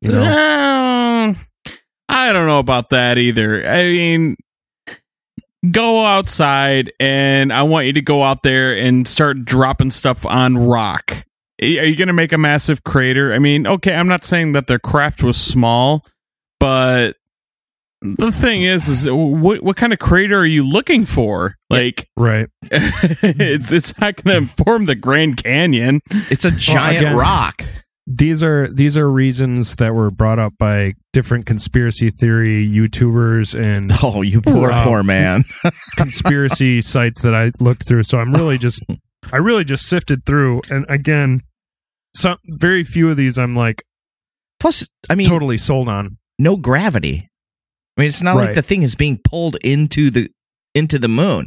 [0.00, 1.34] You know, Uh,
[2.08, 3.66] I don't know about that either.
[3.66, 4.36] I mean,
[5.70, 10.56] go outside and I want you to go out there and start dropping stuff on
[10.58, 11.24] rock.
[11.62, 13.32] Are you going to make a massive crater?
[13.32, 16.04] I mean, okay, I'm not saying that their craft was small,
[16.60, 17.16] but
[18.02, 21.56] the thing is, is what what kind of crater are you looking for?
[21.70, 22.48] Like, right?
[22.70, 26.00] it's it's not going to form the Grand Canyon.
[26.30, 27.64] It's a giant again- rock.
[28.06, 33.90] These are these are reasons that were brought up by different conspiracy theory YouTubers and
[34.02, 35.44] Oh, you poor, poor man.
[35.96, 38.02] conspiracy sites that I looked through.
[38.02, 38.82] So I'm really just
[39.32, 41.40] I really just sifted through and again
[42.14, 43.82] some very few of these I'm like
[44.60, 46.16] Plus, I mean, totally sold on.
[46.38, 47.28] no gravity.
[47.96, 48.46] I mean, it's not Right.
[48.46, 50.30] like the thing is being pulled into the
[50.74, 51.46] into the moon.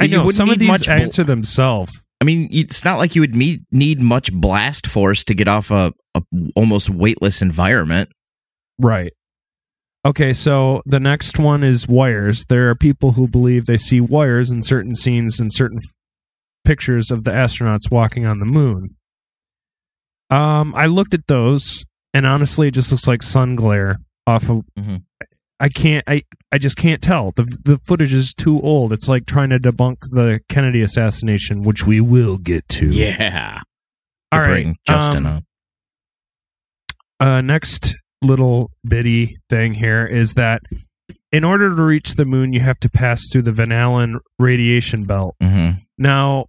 [0.00, 1.92] I know some of these much bl- answer themselves.
[2.20, 5.70] I mean, it's not like you would need need much blast force to get off
[5.70, 6.22] a, a
[6.54, 8.10] almost weightless environment.
[8.78, 9.12] Right.
[10.04, 12.44] Okay, so the next one is wires.
[12.48, 15.92] There are people who believe they see wires in certain scenes and certain f-
[16.64, 18.94] pictures of the astronauts walking on the moon.
[20.30, 24.64] Um, I looked at those, and honestly, it just looks like sun glare off of.
[24.78, 25.02] Mhm.
[25.58, 26.04] I can't.
[26.06, 27.32] I I just can't tell.
[27.32, 28.92] the The footage is too old.
[28.92, 32.88] It's like trying to debunk the Kennedy assassination, which we will get to.
[32.88, 33.60] Yeah.
[34.32, 35.42] All right, bring Justin um, up.
[37.20, 40.60] uh, next little bitty thing here is that
[41.32, 45.04] in order to reach the moon, you have to pass through the Van Allen radiation
[45.04, 45.36] belt.
[45.42, 45.78] Mm-hmm.
[45.98, 46.46] Now,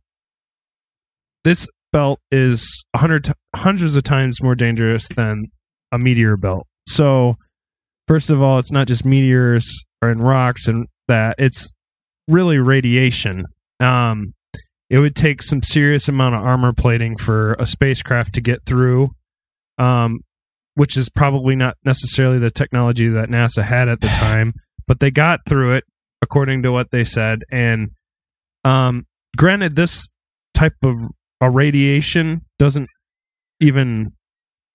[1.43, 5.45] this belt is hundred t- hundreds of times more dangerous than
[5.91, 6.67] a meteor belt.
[6.87, 7.35] So,
[8.07, 11.73] first of all, it's not just meteors or and rocks and that; it's
[12.27, 13.45] really radiation.
[13.79, 14.33] Um,
[14.89, 19.09] it would take some serious amount of armor plating for a spacecraft to get through,
[19.77, 20.19] um,
[20.75, 24.53] which is probably not necessarily the technology that NASA had at the time.
[24.87, 25.83] But they got through it,
[26.21, 27.43] according to what they said.
[27.51, 27.89] And
[28.63, 30.13] um, granted, this
[30.53, 30.95] type of
[31.41, 32.89] a radiation doesn't
[33.59, 34.13] even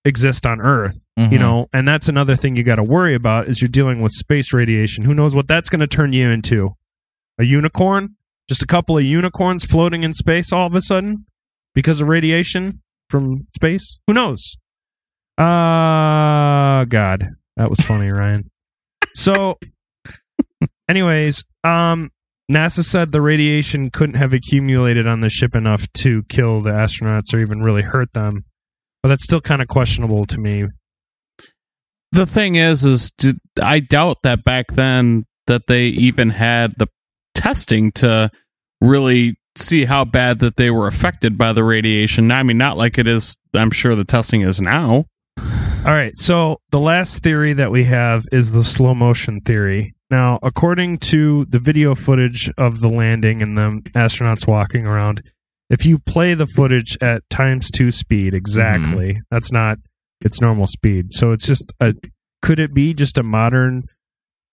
[0.05, 1.39] exist on Earth, you Mhm.
[1.39, 4.51] know, and that's another thing you got to worry about is you're dealing with space
[4.53, 5.05] radiation.
[5.05, 6.71] Who knows what that's going to turn you into?
[7.39, 8.15] A unicorn?
[8.49, 11.25] Just a couple of unicorns floating in space all of a sudden
[11.73, 13.99] because of radiation from space?
[14.07, 14.57] Who knows?
[15.37, 18.49] Uh God, that was funny, Ryan.
[19.15, 19.57] So,
[20.89, 22.11] anyways, um,
[22.51, 27.33] NASA said the radiation couldn't have accumulated on the ship enough to kill the astronauts
[27.33, 28.43] or even really hurt them,
[29.03, 30.67] but that's still kind of questionable to me.
[32.11, 36.87] the thing is is did, i doubt that back then that they even had the
[37.35, 38.29] testing to
[38.81, 42.97] really see how bad that they were affected by the radiation i mean not like
[42.97, 45.05] it is i'm sure the testing is now
[45.85, 49.93] All right, so the last theory that we have is the slow motion theory.
[50.09, 55.21] Now, according to the video footage of the landing and the astronauts walking around,
[55.73, 59.79] if you play the footage at times two speed exactly, that's not
[60.21, 61.07] its normal speed.
[61.11, 61.95] So it's just a
[62.43, 63.85] could it be just a modern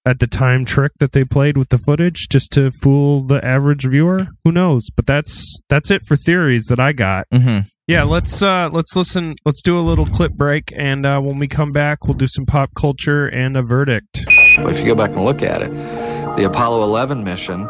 [0.07, 3.85] at the time trick that they played with the footage just to fool the average
[3.85, 4.29] viewer?
[4.45, 4.89] Who knows?
[4.97, 7.27] But that's that's it for theories that I got.
[7.31, 7.69] Mm-hmm.
[7.87, 11.49] Yeah, let's uh let's listen let's do a little clip break and uh when we
[11.49, 14.25] come back we'll do some pop culture and a verdict.
[14.57, 15.71] But if you go back and look at it,
[16.37, 17.69] the Apollo 11 mission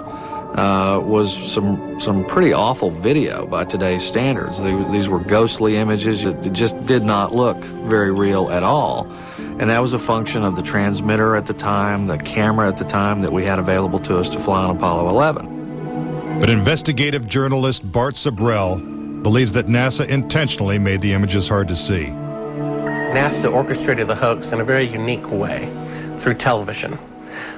[0.54, 4.62] uh, was some some pretty awful video by today's standards.
[4.62, 6.24] They, these were ghostly images.
[6.24, 9.06] It, it just did not look very real at all.
[9.38, 12.84] And that was a function of the transmitter at the time, the camera at the
[12.84, 16.38] time that we had available to us to fly on Apollo 11.
[16.40, 22.06] But investigative journalist Bart Sibrel believes that NASA intentionally made the images hard to see.
[22.06, 25.68] NASA orchestrated the hoax in a very unique way
[26.16, 26.98] through television.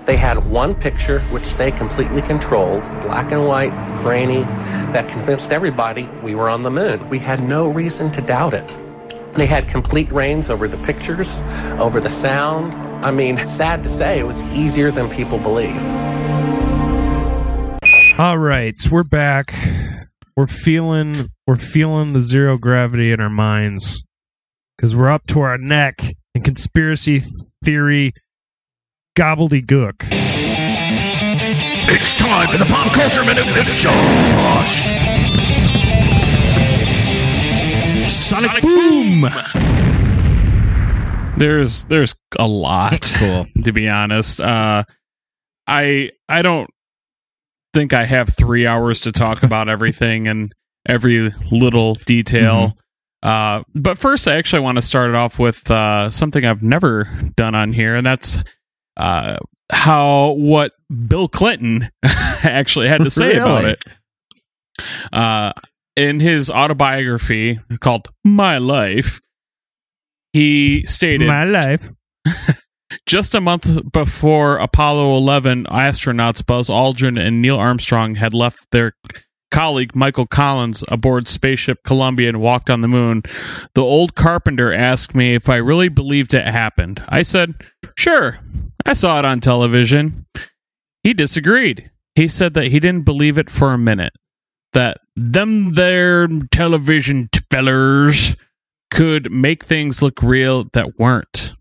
[0.04, 4.42] They had one picture which they completely controlled, black and white, grainy,
[4.92, 7.08] that convinced everybody we were on the moon.
[7.08, 8.68] We had no reason to doubt it.
[9.34, 11.40] They had complete reins over the pictures,
[11.78, 12.74] over the sound.
[13.04, 15.80] I mean, sad to say, it was easier than people believe.
[18.18, 19.54] All right, we're back.
[20.36, 24.02] We're feeling we're feeling the zero gravity in our minds
[24.78, 27.22] cuz we're up to our neck in conspiracy
[27.64, 28.12] theory
[29.14, 30.06] gobbledygook.
[31.94, 34.82] It's time for the pop culture minute with Josh.
[38.10, 39.26] Sonic, Boom.
[41.38, 43.46] there's there's a lot Cool.
[43.64, 44.84] to be honest uh
[45.66, 46.68] i i don't
[47.74, 50.52] think i have three hours to talk about everything and
[50.88, 52.76] every little detail
[53.22, 57.08] Uh, but first, I actually want to start it off with uh, something I've never
[57.36, 58.42] done on here, and that's
[58.96, 59.36] uh,
[59.70, 60.72] how what
[61.08, 61.90] Bill Clinton
[62.44, 63.84] actually had to say about it.
[65.12, 65.52] Uh,
[65.96, 69.20] in his autobiography called My Life,
[70.32, 71.92] he stated My life.
[73.06, 78.94] just a month before Apollo 11 astronauts Buzz Aldrin and Neil Armstrong had left their
[79.50, 83.22] colleague Michael Collins aboard spaceship Columbia and walked on the moon,
[83.74, 87.02] the old carpenter asked me if I really believed it happened.
[87.08, 87.54] I said,
[87.96, 88.38] "Sure.
[88.84, 90.26] I saw it on television."
[91.02, 91.90] He disagreed.
[92.14, 94.12] He said that he didn't believe it for a minute.
[94.72, 98.36] That them there television fellers
[98.90, 101.52] could make things look real that weren't.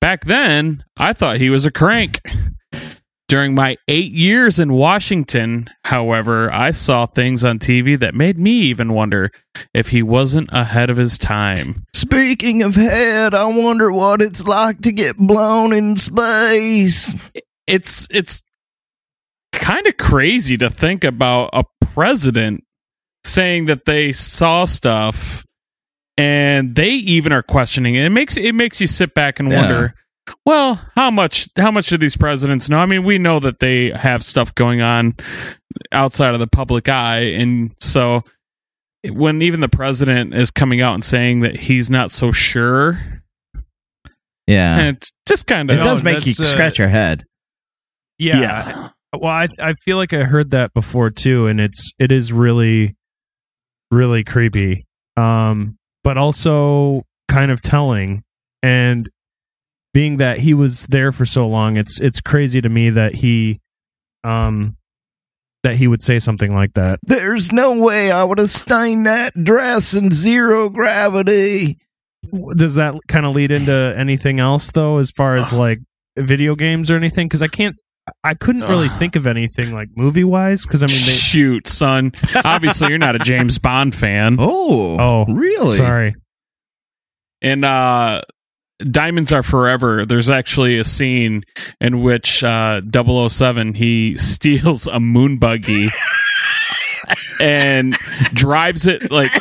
[0.00, 2.20] Back then, I thought he was a crank.
[3.28, 8.52] During my eight years in Washington, however, I saw things on TV that made me
[8.52, 9.32] even wonder
[9.74, 11.82] if he wasn't ahead of his time.
[11.92, 17.16] Speaking of head, I wonder what it's like to get blown in space.
[17.66, 18.44] It's it's
[19.52, 22.62] kind of crazy to think about a president
[23.24, 25.44] saying that they saw stuff
[26.16, 28.04] and they even are questioning it.
[28.04, 29.60] It makes it makes you sit back and Yeah.
[29.62, 29.94] wonder,
[30.44, 32.78] well, how much how much do these presidents know?
[32.78, 35.14] I mean, we know that they have stuff going on
[35.92, 38.24] outside of the public eye, and so
[39.08, 43.22] when even the president is coming out and saying that he's not so sure,
[44.46, 44.88] Yeah.
[44.88, 47.24] it's just kind of It of does make you uh, scratch your head.
[48.18, 48.40] Yeah.
[48.40, 48.88] yeah.
[49.12, 52.96] Well, I I feel like I heard that before too, and it's it is really,
[53.90, 54.86] really creepy.
[55.16, 58.22] Um, but also kind of telling,
[58.62, 59.08] and
[59.96, 63.58] being that he was there for so long, it's it's crazy to me that he,
[64.24, 64.76] um,
[65.62, 66.98] that he would say something like that.
[67.02, 71.78] There's no way I would have stained that dress in zero gravity.
[72.54, 75.78] Does that kind of lead into anything else though, as far as like
[76.18, 77.26] video games or anything?
[77.26, 77.76] Because I can't.
[78.22, 82.12] I couldn't really think of anything like movie wise because I mean they Shoot, son.
[82.44, 84.36] Obviously, you're not a James Bond fan.
[84.38, 85.78] Oh, Oh, really?
[85.78, 86.14] sorry
[87.40, 88.20] And uh,
[88.78, 91.44] Diamonds Are Forever, there's actually a scene
[91.80, 92.80] in which uh,
[93.28, 95.88] 007 he steals a moon buggy
[97.40, 97.94] and
[98.32, 99.32] drives it like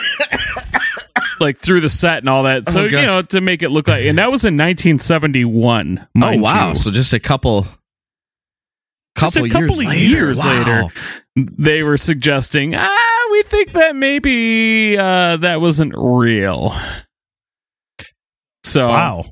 [1.41, 2.69] like through the set and all that.
[2.69, 6.07] So Oh, you know to make it look like, and that was in 1971.
[6.21, 6.69] Oh wow!
[6.69, 6.75] you.
[6.77, 7.67] So just a couple,
[9.17, 9.99] Just a couple years of later.
[9.99, 10.57] years Wow.
[10.85, 10.93] later,
[11.35, 16.73] they were suggesting, ah, we think that maybe uh, that wasn't real.
[18.65, 19.23] So wow.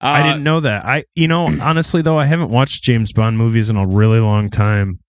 [0.00, 0.84] I uh, didn't know that.
[0.84, 4.48] I, you know, honestly though, I haven't watched James Bond movies in a really long
[4.48, 5.00] time.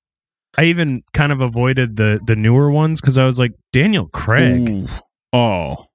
[0.57, 4.67] I even kind of avoided the the newer ones because I was like Daniel Craig.
[4.69, 4.87] Ooh.
[5.31, 5.85] Oh.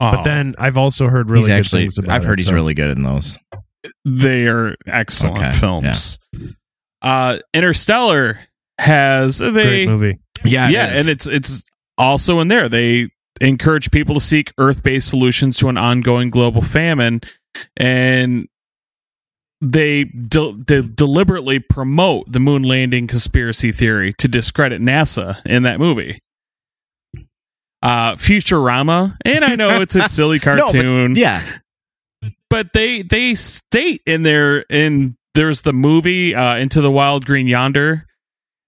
[0.00, 0.22] But Oh.
[0.24, 1.82] then I've also heard really he's good actually.
[1.82, 3.36] things about I've heard it, he's so- really good in those.
[4.04, 6.18] they are excellent Okay, films.
[7.02, 8.40] Uh, Interstellar
[8.78, 10.18] has they great movie.
[10.44, 11.64] Yeah, yeah, and it's it's
[11.98, 12.68] also in there.
[12.68, 13.08] They
[13.40, 17.20] encourage people to seek Earth-based solutions to an ongoing global famine,
[17.76, 18.48] and
[19.60, 25.78] they, de- de- deliberately promote the moon landing conspiracy theory to discredit NASA in that
[25.80, 26.20] movie.
[27.82, 31.42] Uh, Futurama, and I know it's a silly No, but- cartoon, yeah,
[32.50, 37.46] but they they state in there in there's the movie uh, Into the Wild Green
[37.46, 38.04] Yonder,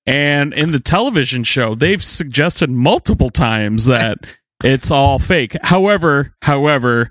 [0.06, 4.18] and in the television show they've suggested multiple times that
[4.64, 5.56] it's all fake.
[5.62, 7.10] However, however,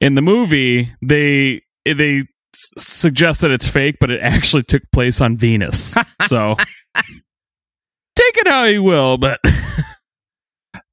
[0.00, 2.18] in the movie they they
[2.54, 5.96] s- suggest that it's fake, but it actually took place on Venus.
[6.26, 6.56] so
[6.94, 9.40] take it how you will, but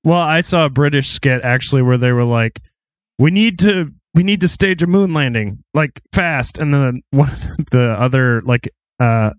[0.04, 2.62] Well, I saw a British skit actually where they were like,
[3.18, 7.32] "We need to, we need to stage a moon landing like fast," and then one
[7.32, 7.41] of
[7.72, 9.32] the other like uh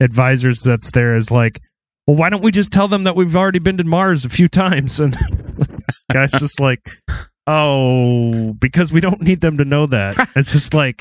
[0.00, 1.60] advisors that's there is like,
[2.06, 4.48] "Well, why don't we just tell them that we've already been to Mars a few
[4.48, 5.14] times?" And
[6.12, 6.80] guys just like,
[7.46, 11.00] "Oh, because we don't need them to know that." It's just like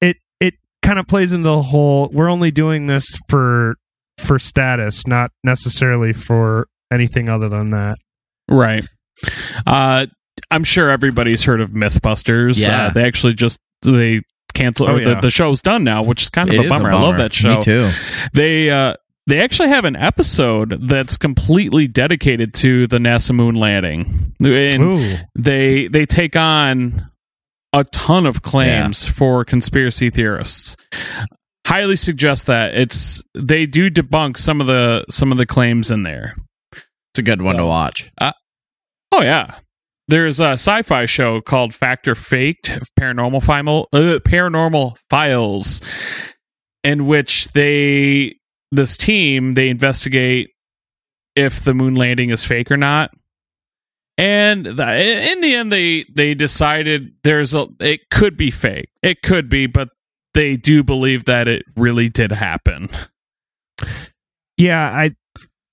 [0.00, 2.08] it it kind of plays into the whole.
[2.12, 3.76] We're only doing this for
[4.18, 7.98] for status, not necessarily for anything other than that.
[8.48, 8.84] Right.
[9.66, 10.06] Uh,
[10.50, 12.60] I'm sure everybody's heard of MythBusters.
[12.60, 12.86] Yeah.
[12.86, 16.30] Uh, they actually just they cancel Oh, or the, the show's done now, which is
[16.30, 16.90] kind of It a bummer.
[16.90, 17.58] I love that show.
[17.58, 17.90] Me too.
[18.32, 18.94] They uh,
[19.30, 25.16] they actually have an episode that's completely dedicated to the NASA moon landing, and Ooh.
[25.36, 27.08] they they take on
[27.72, 30.76] a ton of claims for conspiracy theorists.
[31.64, 36.02] Highly suggest that it's they do debunk some of the some of the claims in
[36.02, 36.34] there.
[36.72, 38.10] It's a good one to watch.
[38.20, 39.58] Oh yeah,
[40.08, 45.80] there's a sci-fi show called Fact or Faked Paranormal uh, Paranormal Files,
[46.82, 48.39] in which they
[48.72, 50.50] this team they investigate
[51.36, 53.10] if the moon landing is fake or not.
[54.18, 58.90] And the, in the end, they they decided there's a it could be fake.
[59.02, 59.88] It could be, but
[60.34, 62.88] they do believe that it really did happen.
[64.56, 65.12] Yeah, I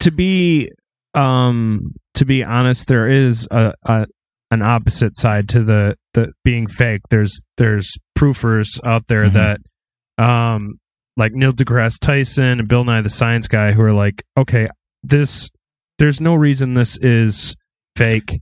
[0.01, 0.71] to be
[1.13, 4.07] um to be honest, there is a, a
[4.51, 7.01] an opposite side to the the being fake.
[7.09, 9.33] There's there's proofers out there Mhm.
[9.33, 10.79] that um
[11.17, 14.67] like Neil deGrasse Tyson and Bill Nye the Science Guy who are like, okay,
[15.03, 15.49] this
[15.97, 17.55] there's no reason this is
[17.95, 18.39] fake.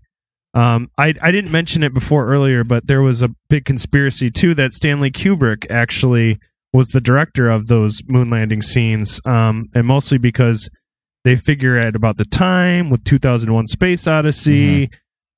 [0.53, 4.53] Um, I I didn't mention it before earlier, but there was a big conspiracy too
[4.55, 6.38] that Stanley Kubrick actually
[6.73, 10.69] was the director of those moon landing scenes, um, and mostly because
[11.23, 14.89] they figure at about the time with 2001 Space Odyssey,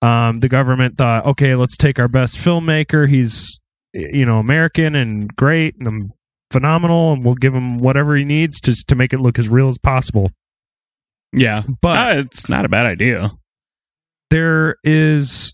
[0.02, 3.08] um, the government thought, okay, let's take our best filmmaker.
[3.08, 3.60] He's
[3.94, 6.12] you know American and great and
[6.52, 9.68] phenomenal, and we'll give him whatever he needs to to make it look as real
[9.70, 10.32] as possible.
[11.34, 13.32] Yeah, But Uh, it's not a bad idea.
[14.32, 15.54] there is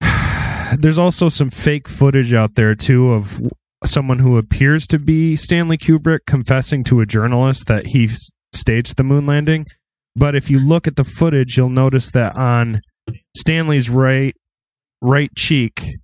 [0.78, 3.40] there's also some fake footage out there too of
[3.84, 8.96] someone who appears to be Stanley Kubrick confessing to a journalist that he s- staged
[8.96, 9.66] the moon landing.
[10.16, 12.80] But if you look at the footage, you'll notice that on
[13.36, 14.34] Stanley's right
[15.02, 15.94] right cheek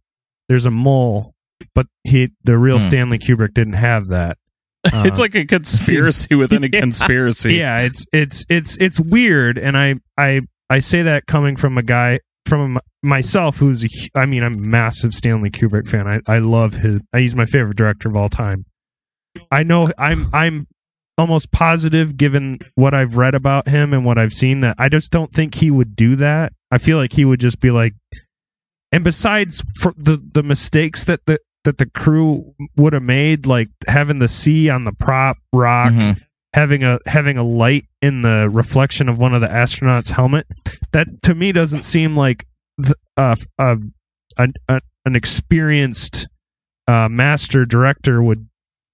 [0.49, 1.32] there's a mole,
[1.75, 2.85] but he the real Hmm.
[2.89, 4.39] Stanley Kubrick didn't have that.
[4.93, 7.55] Uh, it's like a conspiracy within a conspiracy.
[7.55, 10.41] yeah it's it's it's it's weird and i i
[10.71, 14.61] i say that coming from a guy from myself who's a, i mean i'm a
[14.61, 18.65] massive stanley kubrick fan i i love his he's my favorite director of all time
[19.53, 20.67] i know i'm i'm
[21.17, 25.13] almost positive given what i've read about him and what i've seen that i just
[25.13, 27.95] don't think he would do that i feel like he would just be like
[28.91, 33.69] and besides for the the mistakes that the that the crew would have made like
[33.87, 36.21] having the sea on the prop rock Mhm.
[36.55, 40.47] having a having a light in the reflection of one of the astronauts' helmet.
[40.93, 42.45] That to me doesn't seem like
[42.83, 43.77] th- uh, uh,
[44.39, 46.27] an, a, an experienced
[46.89, 48.49] uh, master director would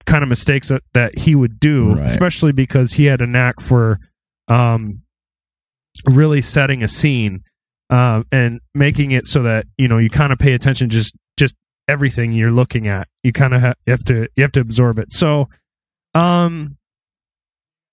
[0.04, 2.04] kind of mistakes that, that he would do, Right.
[2.06, 3.98] especially because he had a knack for
[4.48, 5.02] um,
[6.06, 7.42] really setting a scene
[7.90, 11.14] uh, and making it so that you know you kind of pay attention just
[11.89, 13.09] everything you're looking at.
[13.22, 15.12] You kind of ha- you have to you have to absorb it.
[15.12, 15.49] So,
[16.14, 16.76] um,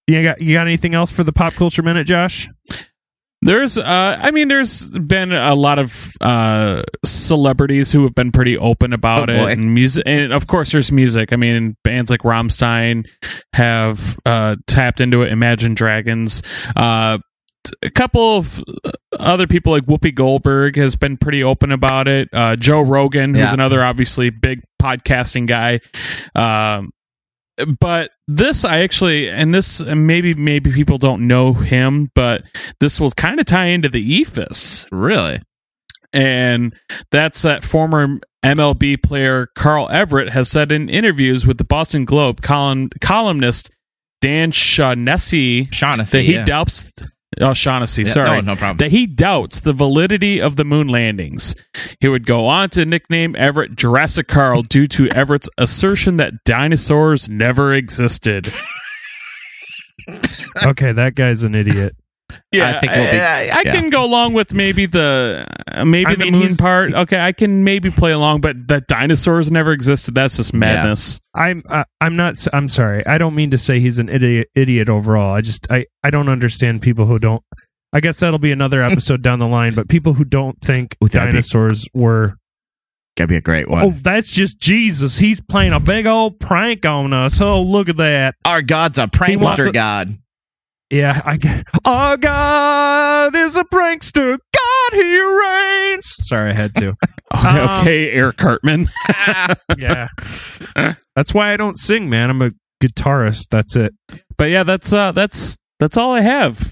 [0.07, 2.47] you got you got anything else for the pop culture minute, Josh?
[3.41, 8.57] There's, uh, I mean, there's been a lot of uh, celebrities who have been pretty
[8.57, 9.51] open about Oh, it, boy.
[9.51, 11.31] and music, and of course, there's music.
[11.31, 13.05] I mean, bands like Rammstein
[13.53, 15.31] have uh, tapped into it.
[15.31, 16.41] Imagine Dragons.
[17.67, 18.63] Uh, a couple of
[19.19, 22.29] other people like Whoopi Goldberg has been pretty open about it.
[22.33, 23.53] Uh, Joe Rogan, who's Yeah.
[23.53, 25.79] another obviously big podcasting guy.
[26.35, 26.91] Um,
[27.79, 32.43] but this I actually and this maybe maybe people don't know him, but
[32.81, 34.87] this will kind of tie into the EFIS.
[34.91, 35.39] Really?
[36.11, 36.75] And
[37.11, 42.41] that's that former MLB player Carl Everett has said in interviews with the Boston Globe
[42.41, 43.69] column, columnist
[44.21, 46.17] Dan Shaughnessy Shaughnessy.
[46.17, 46.45] that he yeah.
[46.45, 46.93] doubts
[47.41, 48.41] oh Shaughnessy, Yeah, sorry.
[48.41, 48.77] no, no problem.
[48.77, 51.55] That he doubts the validity of the moon landings.
[51.99, 57.29] He would go on to nickname Everett Jurassic Carl due to Everett's assertion that dinosaurs
[57.29, 58.51] never existed.
[60.63, 61.95] Okay, that guy's an idiot.
[62.51, 63.71] Yeah, I think we'll be- I, I yeah.
[63.73, 66.93] can go along with maybe the uh, maybe I the mean, moon he's- part.
[66.93, 70.15] Okay, I can maybe play along, but that dinosaurs never existed.
[70.15, 71.19] That's just madness.
[71.33, 73.05] I'm uh, I'm not s- I'm sorry.
[73.05, 75.33] I don't mean to say he's an idiot idiot overall.
[75.33, 77.43] I just I I don't understand people who don't.
[77.93, 79.73] I guess that'll be another episode down the line.
[79.73, 82.35] But people who don't think Ooh, that'd be- dinosaurs were
[83.17, 83.85] Gotta be a great one.
[83.85, 85.17] oh that's just Jesus.
[85.17, 87.39] He's playing a big old prank on us.
[87.39, 88.35] Oh look at that.
[88.43, 90.17] Our God's a wants prankster a- god.
[90.89, 91.65] Yeah, I get.
[91.83, 94.37] Our God is a prankster.
[94.37, 96.13] God, he reigns.
[96.27, 96.93] Sorry, I had to.
[97.35, 98.87] Okay, Um, okay, Eric Cartman.
[99.77, 100.07] yeah,
[101.15, 102.29] that's why I don't sing, man.
[102.29, 103.47] I'm a guitarist.
[103.49, 103.93] That's it.
[104.37, 106.71] but yeah, that's uh, that's that's all I have.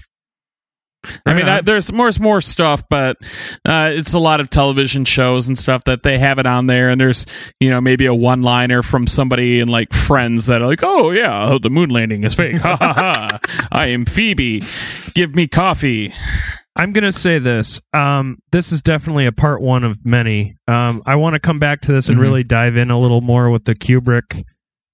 [1.26, 3.16] I mean, I, there's more more stuff, but
[3.64, 6.90] uh, it's a lot of television shows and stuff that they have it on there.
[6.90, 7.26] And there's
[7.60, 11.10] you know maybe a one liner from somebody in like Friends that are like, oh
[11.10, 12.60] yeah, the moon landing is fake.
[12.60, 13.68] Ha ha ha!
[13.72, 14.62] I am Phoebe.
[15.14, 16.12] Give me coffee.
[16.76, 17.80] I'm gonna say this.
[17.92, 20.56] Um, this is definitely a part one of many.
[20.66, 22.22] Um, I want to come back to this and Mhm.
[22.22, 24.42] really dive in a little more with the Kubrick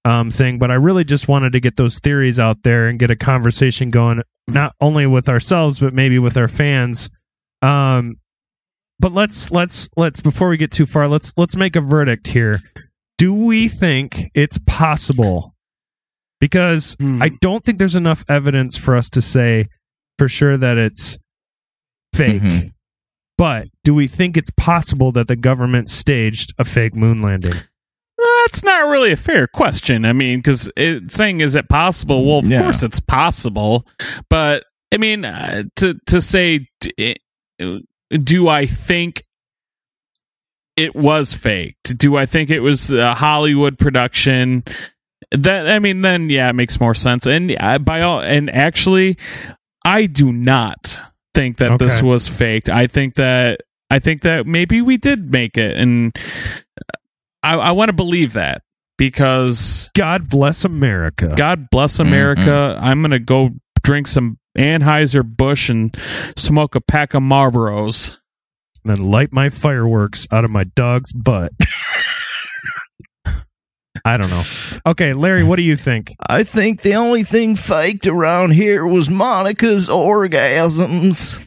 [0.05, 3.11] um, thing, but I really just wanted to get those theories out there and get
[3.11, 7.09] a conversation going, not only with ourselves but maybe with our fans
[7.61, 8.15] Um,
[8.99, 12.61] but let's let's let's before we get too far, let's let's make a verdict here.
[13.17, 15.53] Do we think it's possible?
[16.39, 17.21] Because Hmm.
[17.21, 19.67] I don't think there's enough evidence for us to say
[20.17, 21.17] for sure that it's
[22.13, 22.41] fake.
[22.41, 22.71] Mhm.
[23.37, 27.53] But do we think it's possible that the government staged a fake moon landing?
[28.45, 30.05] That's not really a fair question.
[30.05, 30.71] I mean, because
[31.07, 32.25] saying is it possible?
[32.25, 32.61] Well, of Yeah.
[32.61, 33.85] course it's possible,
[34.29, 36.67] but I mean, uh, to to say,
[38.09, 39.23] do I think
[40.75, 41.97] it was faked?
[41.97, 44.63] Do I think it was a Hollywood production?
[45.31, 47.25] That I mean, then yeah, it makes more sense.
[47.25, 49.17] And uh, by all, and actually,
[49.85, 50.99] I do not
[51.33, 52.67] think that this was faked.
[52.69, 56.13] I think that I think that maybe we did make it, and
[57.43, 58.61] I, I want to believe that
[58.97, 61.33] because God bless America.
[61.35, 62.77] God bless America.
[62.81, 63.49] I'm gonna go
[63.83, 65.95] drink some Anheuser Busch and
[66.37, 68.17] smoke a pack of Marlboros.
[68.83, 71.51] and then light my fireworks out of my dog's butt.
[74.03, 74.43] I don't know.
[74.87, 76.15] Okay, Larry, what do you think?
[76.27, 81.39] I think the only thing faked around here was Monica's orgasms.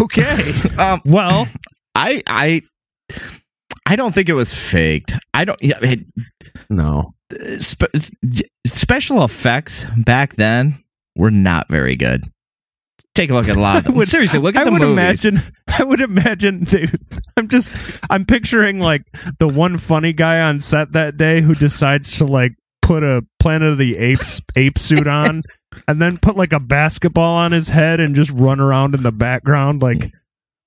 [0.00, 0.52] Okay.
[0.80, 1.48] Um, Well,
[1.96, 2.62] I I
[3.90, 5.12] I don't think it was faked.
[5.34, 5.60] I don't.
[5.62, 6.00] Yeah, it,
[6.68, 7.14] no.
[7.58, 7.84] spe-
[8.66, 10.82] special effects back then
[11.16, 12.24] were not very good.
[13.14, 13.94] Take a look at a lot of them.
[13.96, 14.92] would- Seriously, look at I the would movies.
[15.24, 15.40] imagine.
[15.78, 16.64] I would imagine.
[16.64, 16.86] They,
[17.36, 17.72] I'm just.
[18.08, 19.02] I'm picturing like
[19.38, 23.72] the one funny guy on set that day who decides to like put a Planet
[23.72, 25.42] of the Apes ape suit on,
[25.88, 29.12] and then put like a basketball on his head and just run around in the
[29.12, 30.12] background like.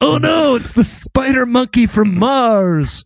[0.06, 0.56] Oh no!
[0.56, 3.04] It's the spider monkey from Mars.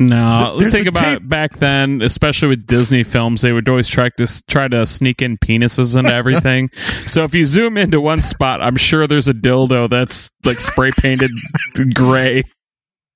[0.00, 3.88] No, There's think about tape- it back then, especially with Disney films, they would always
[3.88, 6.70] try to try to sneak in penises into everything.
[7.04, 10.92] so if you zoom into one spot, I'm sure there's a dildo that's like spray
[10.96, 11.32] painted
[11.94, 12.44] gray.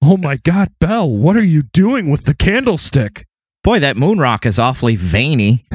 [0.03, 1.09] Oh my God, Belle!
[1.09, 3.27] What are you doing with the candlestick?
[3.63, 5.65] Boy, that moon rock is awfully veiny.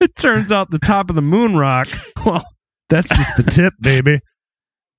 [0.00, 1.88] It turns out the top of the moon rock.
[2.26, 2.44] Well,
[2.92, 4.20] that's just the tip, baby.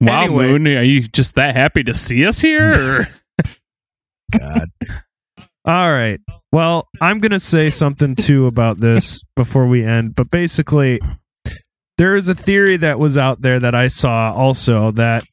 [0.02, 0.48] Wow, Anyway.
[0.48, 3.08] Moon, are you just that happy to see us here?
[4.38, 4.68] God.
[5.64, 6.20] All right.
[6.52, 11.00] Well, I'm going to say something too about this before we end, but basically,
[11.98, 15.24] there is a theory that was out there that I saw also that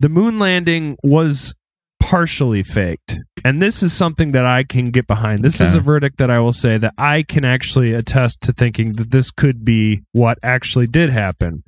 [0.00, 1.54] the moon landing was
[2.00, 3.18] partially faked.
[3.44, 5.42] And this is something that I can get behind.
[5.42, 8.94] This is a verdict that I will say that I can actually attest to thinking
[8.94, 11.62] that this could be what actually did happen.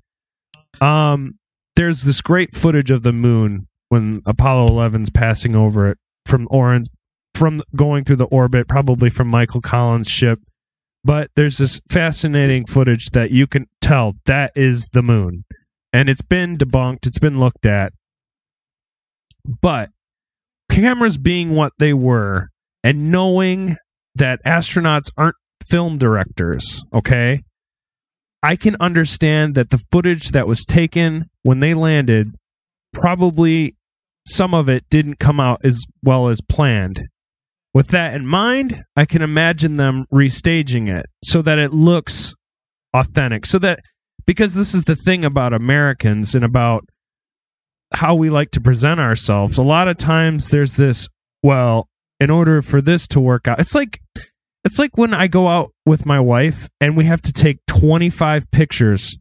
[0.81, 1.35] Um
[1.77, 6.89] there's this great footage of the moon when Apollo 11's passing over it from Orange
[7.35, 10.41] from going through the orbit probably from Michael Collins' ship.
[11.05, 15.45] But there's this fascinating footage that you can tell that is the moon.
[15.93, 17.93] And it's been debunked, it's been looked at.
[19.63, 19.91] But
[20.71, 22.49] cameras being what they were
[22.83, 23.77] and knowing
[24.15, 27.43] that astronauts aren't film directors, okay?
[28.43, 32.35] I can understand that the footage that was taken when they landed
[32.93, 33.77] probably
[34.27, 37.09] some of it didn't come out as well as planned.
[37.75, 42.35] With that in mind, I can imagine them restaging it so that it looks
[42.95, 43.47] authentic.
[43.47, 43.81] So that
[44.27, 46.85] because this is the thing about Americans and about
[47.95, 49.59] how we like to present ourselves.
[49.59, 51.09] A lot of times there's this,
[51.43, 51.89] well,
[52.21, 54.01] in order for this to work out, it's like
[54.65, 58.51] it's like when I go out with my wife and we have to take 25
[58.51, 59.17] pictures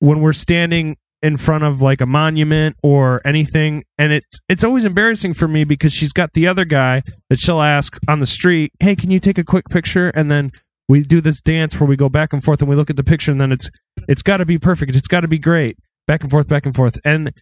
[0.00, 4.84] when we're standing in front of like a monument or anything and it's it's always
[4.84, 8.72] embarrassing for me because she's got the other guy that she'll ask on the street,
[8.78, 10.52] "Hey, can you take a quick picture?" and then
[10.88, 13.04] we do this dance where we go back and forth and we look at the
[13.04, 13.70] picture and then it's
[14.06, 14.94] it's got to be perfect.
[14.94, 15.78] It's got to be great.
[16.06, 16.98] Back and forth, back and forth.
[17.04, 17.32] And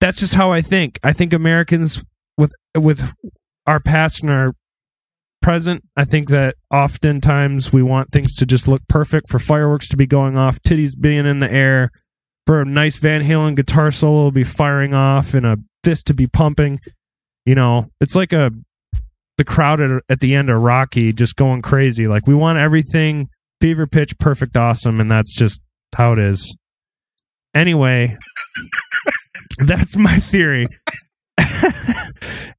[0.00, 0.98] that's just how I think.
[1.02, 2.02] I think Americans
[2.38, 3.12] with with
[3.66, 4.54] our past and our
[5.40, 9.96] present, I think that oftentimes we want things to just look perfect for fireworks to
[9.96, 11.90] be going off, titties being in the air,
[12.46, 16.14] for a nice Van Halen guitar solo to be firing off and a fist to
[16.14, 16.80] be pumping.
[17.44, 18.50] You know, it's like a
[19.38, 22.08] the crowd at, at the end of Rocky just going crazy.
[22.08, 23.28] Like we want everything
[23.60, 25.62] fever pitch, perfect, awesome, and that's just
[25.94, 26.56] how it is.
[27.54, 28.16] Anyway,
[29.58, 30.66] that's my theory.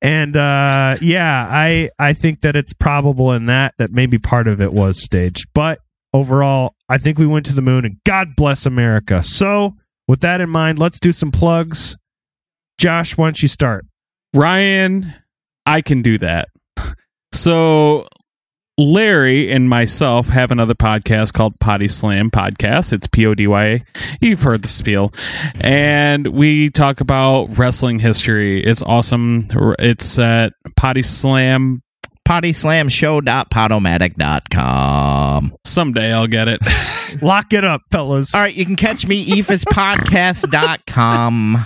[0.01, 4.61] and uh yeah, I I think that it's probable in that that maybe part of
[4.61, 5.47] it was staged.
[5.53, 5.79] But
[6.13, 9.21] overall, I think we went to the moon and God bless America.
[9.23, 9.75] So,
[10.07, 11.97] with that in mind, let's do some plugs.
[12.77, 13.85] Josh, why don't you start?
[14.33, 15.13] Ryan,
[15.65, 16.49] I can do that.
[17.31, 18.07] So
[18.79, 22.93] Larry and myself have another podcast called Potty Slam Podcast.
[22.93, 23.83] It's P O D Y.
[24.21, 25.11] You've heard the spiel.
[25.59, 28.63] And we talk about wrestling history.
[28.63, 29.49] It's awesome.
[29.79, 31.83] It's at Potty Slam.
[32.23, 35.57] Potty Slam Pottyslamshow.podomatic.com.
[35.65, 36.61] Someday I'll get it.
[37.21, 38.33] Lock it up, fellas.
[38.33, 41.65] All right, you can catch me, ephaspodcast.com.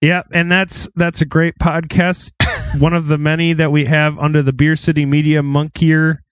[0.00, 2.32] Yep, and that's that's a great podcast.
[2.80, 6.22] One of the many that we have under the Beer City Media Monkier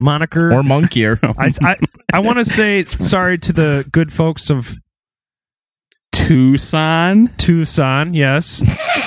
[0.00, 0.52] moniker.
[0.52, 1.18] Or monkier.
[1.22, 1.76] I, I,
[2.12, 4.76] I want to say sorry to the good folks of
[6.12, 7.28] Tucson.
[7.36, 8.62] Tucson, yes.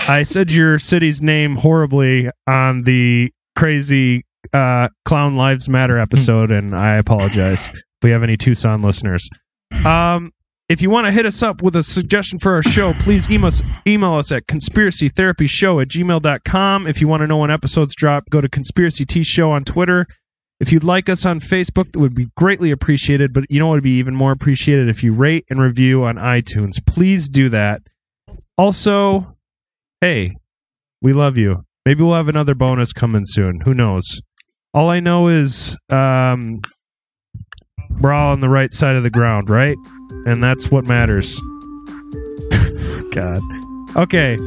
[0.07, 6.75] I said your city's name horribly on the crazy uh, Clown Lives Matter episode, and
[6.75, 9.29] I apologize if we have any Tucson listeners.
[9.85, 10.31] Um,
[10.69, 13.47] if you want to hit us up with a suggestion for our show, please email
[13.47, 16.87] us, email us at conspiracystherapyshow at gmail.com.
[16.87, 20.07] If you want to know when episodes drop, go to Conspiracy T Show on Twitter.
[20.63, 23.33] If you'd like us on Facebook, that would be greatly appreciated.
[23.33, 26.15] But you know what would be even more appreciated if you rate and review on
[26.15, 26.75] iTunes.
[26.85, 27.81] Please do that.
[28.57, 29.35] Also,
[29.99, 30.37] hey,
[31.01, 31.65] we love you.
[31.85, 33.59] Maybe we'll have another bonus coming soon.
[33.65, 34.21] Who knows?
[34.73, 36.61] All I know is um,
[37.99, 39.75] we're all on the right side of the ground, right?
[40.25, 41.37] And that's what matters.
[43.11, 43.41] God.
[43.97, 44.37] Okay.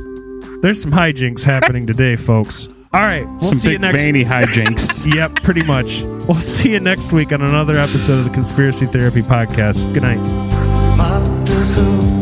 [0.63, 2.69] There's some hijinks happening today, folks.
[2.93, 3.27] All right.
[3.27, 4.97] We'll Some see you big next veiny hijinks.
[5.17, 6.03] Yep, pretty much.
[6.03, 9.93] We'll see you next week on another episode of the Conspiracy Therapy Podcast.
[9.95, 10.19] Good night.
[10.99, 12.17] Buck the football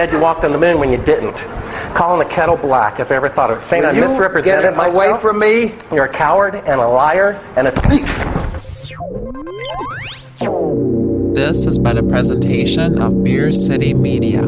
[0.00, 1.34] said you walked on the moon when you didn't.
[1.94, 3.64] Calling the kettle black if I ever thought of it.
[3.68, 4.94] Saying Will I you misrepresented get myself.
[4.94, 5.74] away from me?
[5.92, 8.08] You're a coward and a liar and a thief.
[11.34, 14.40] This has been a presentation of Beer City Media.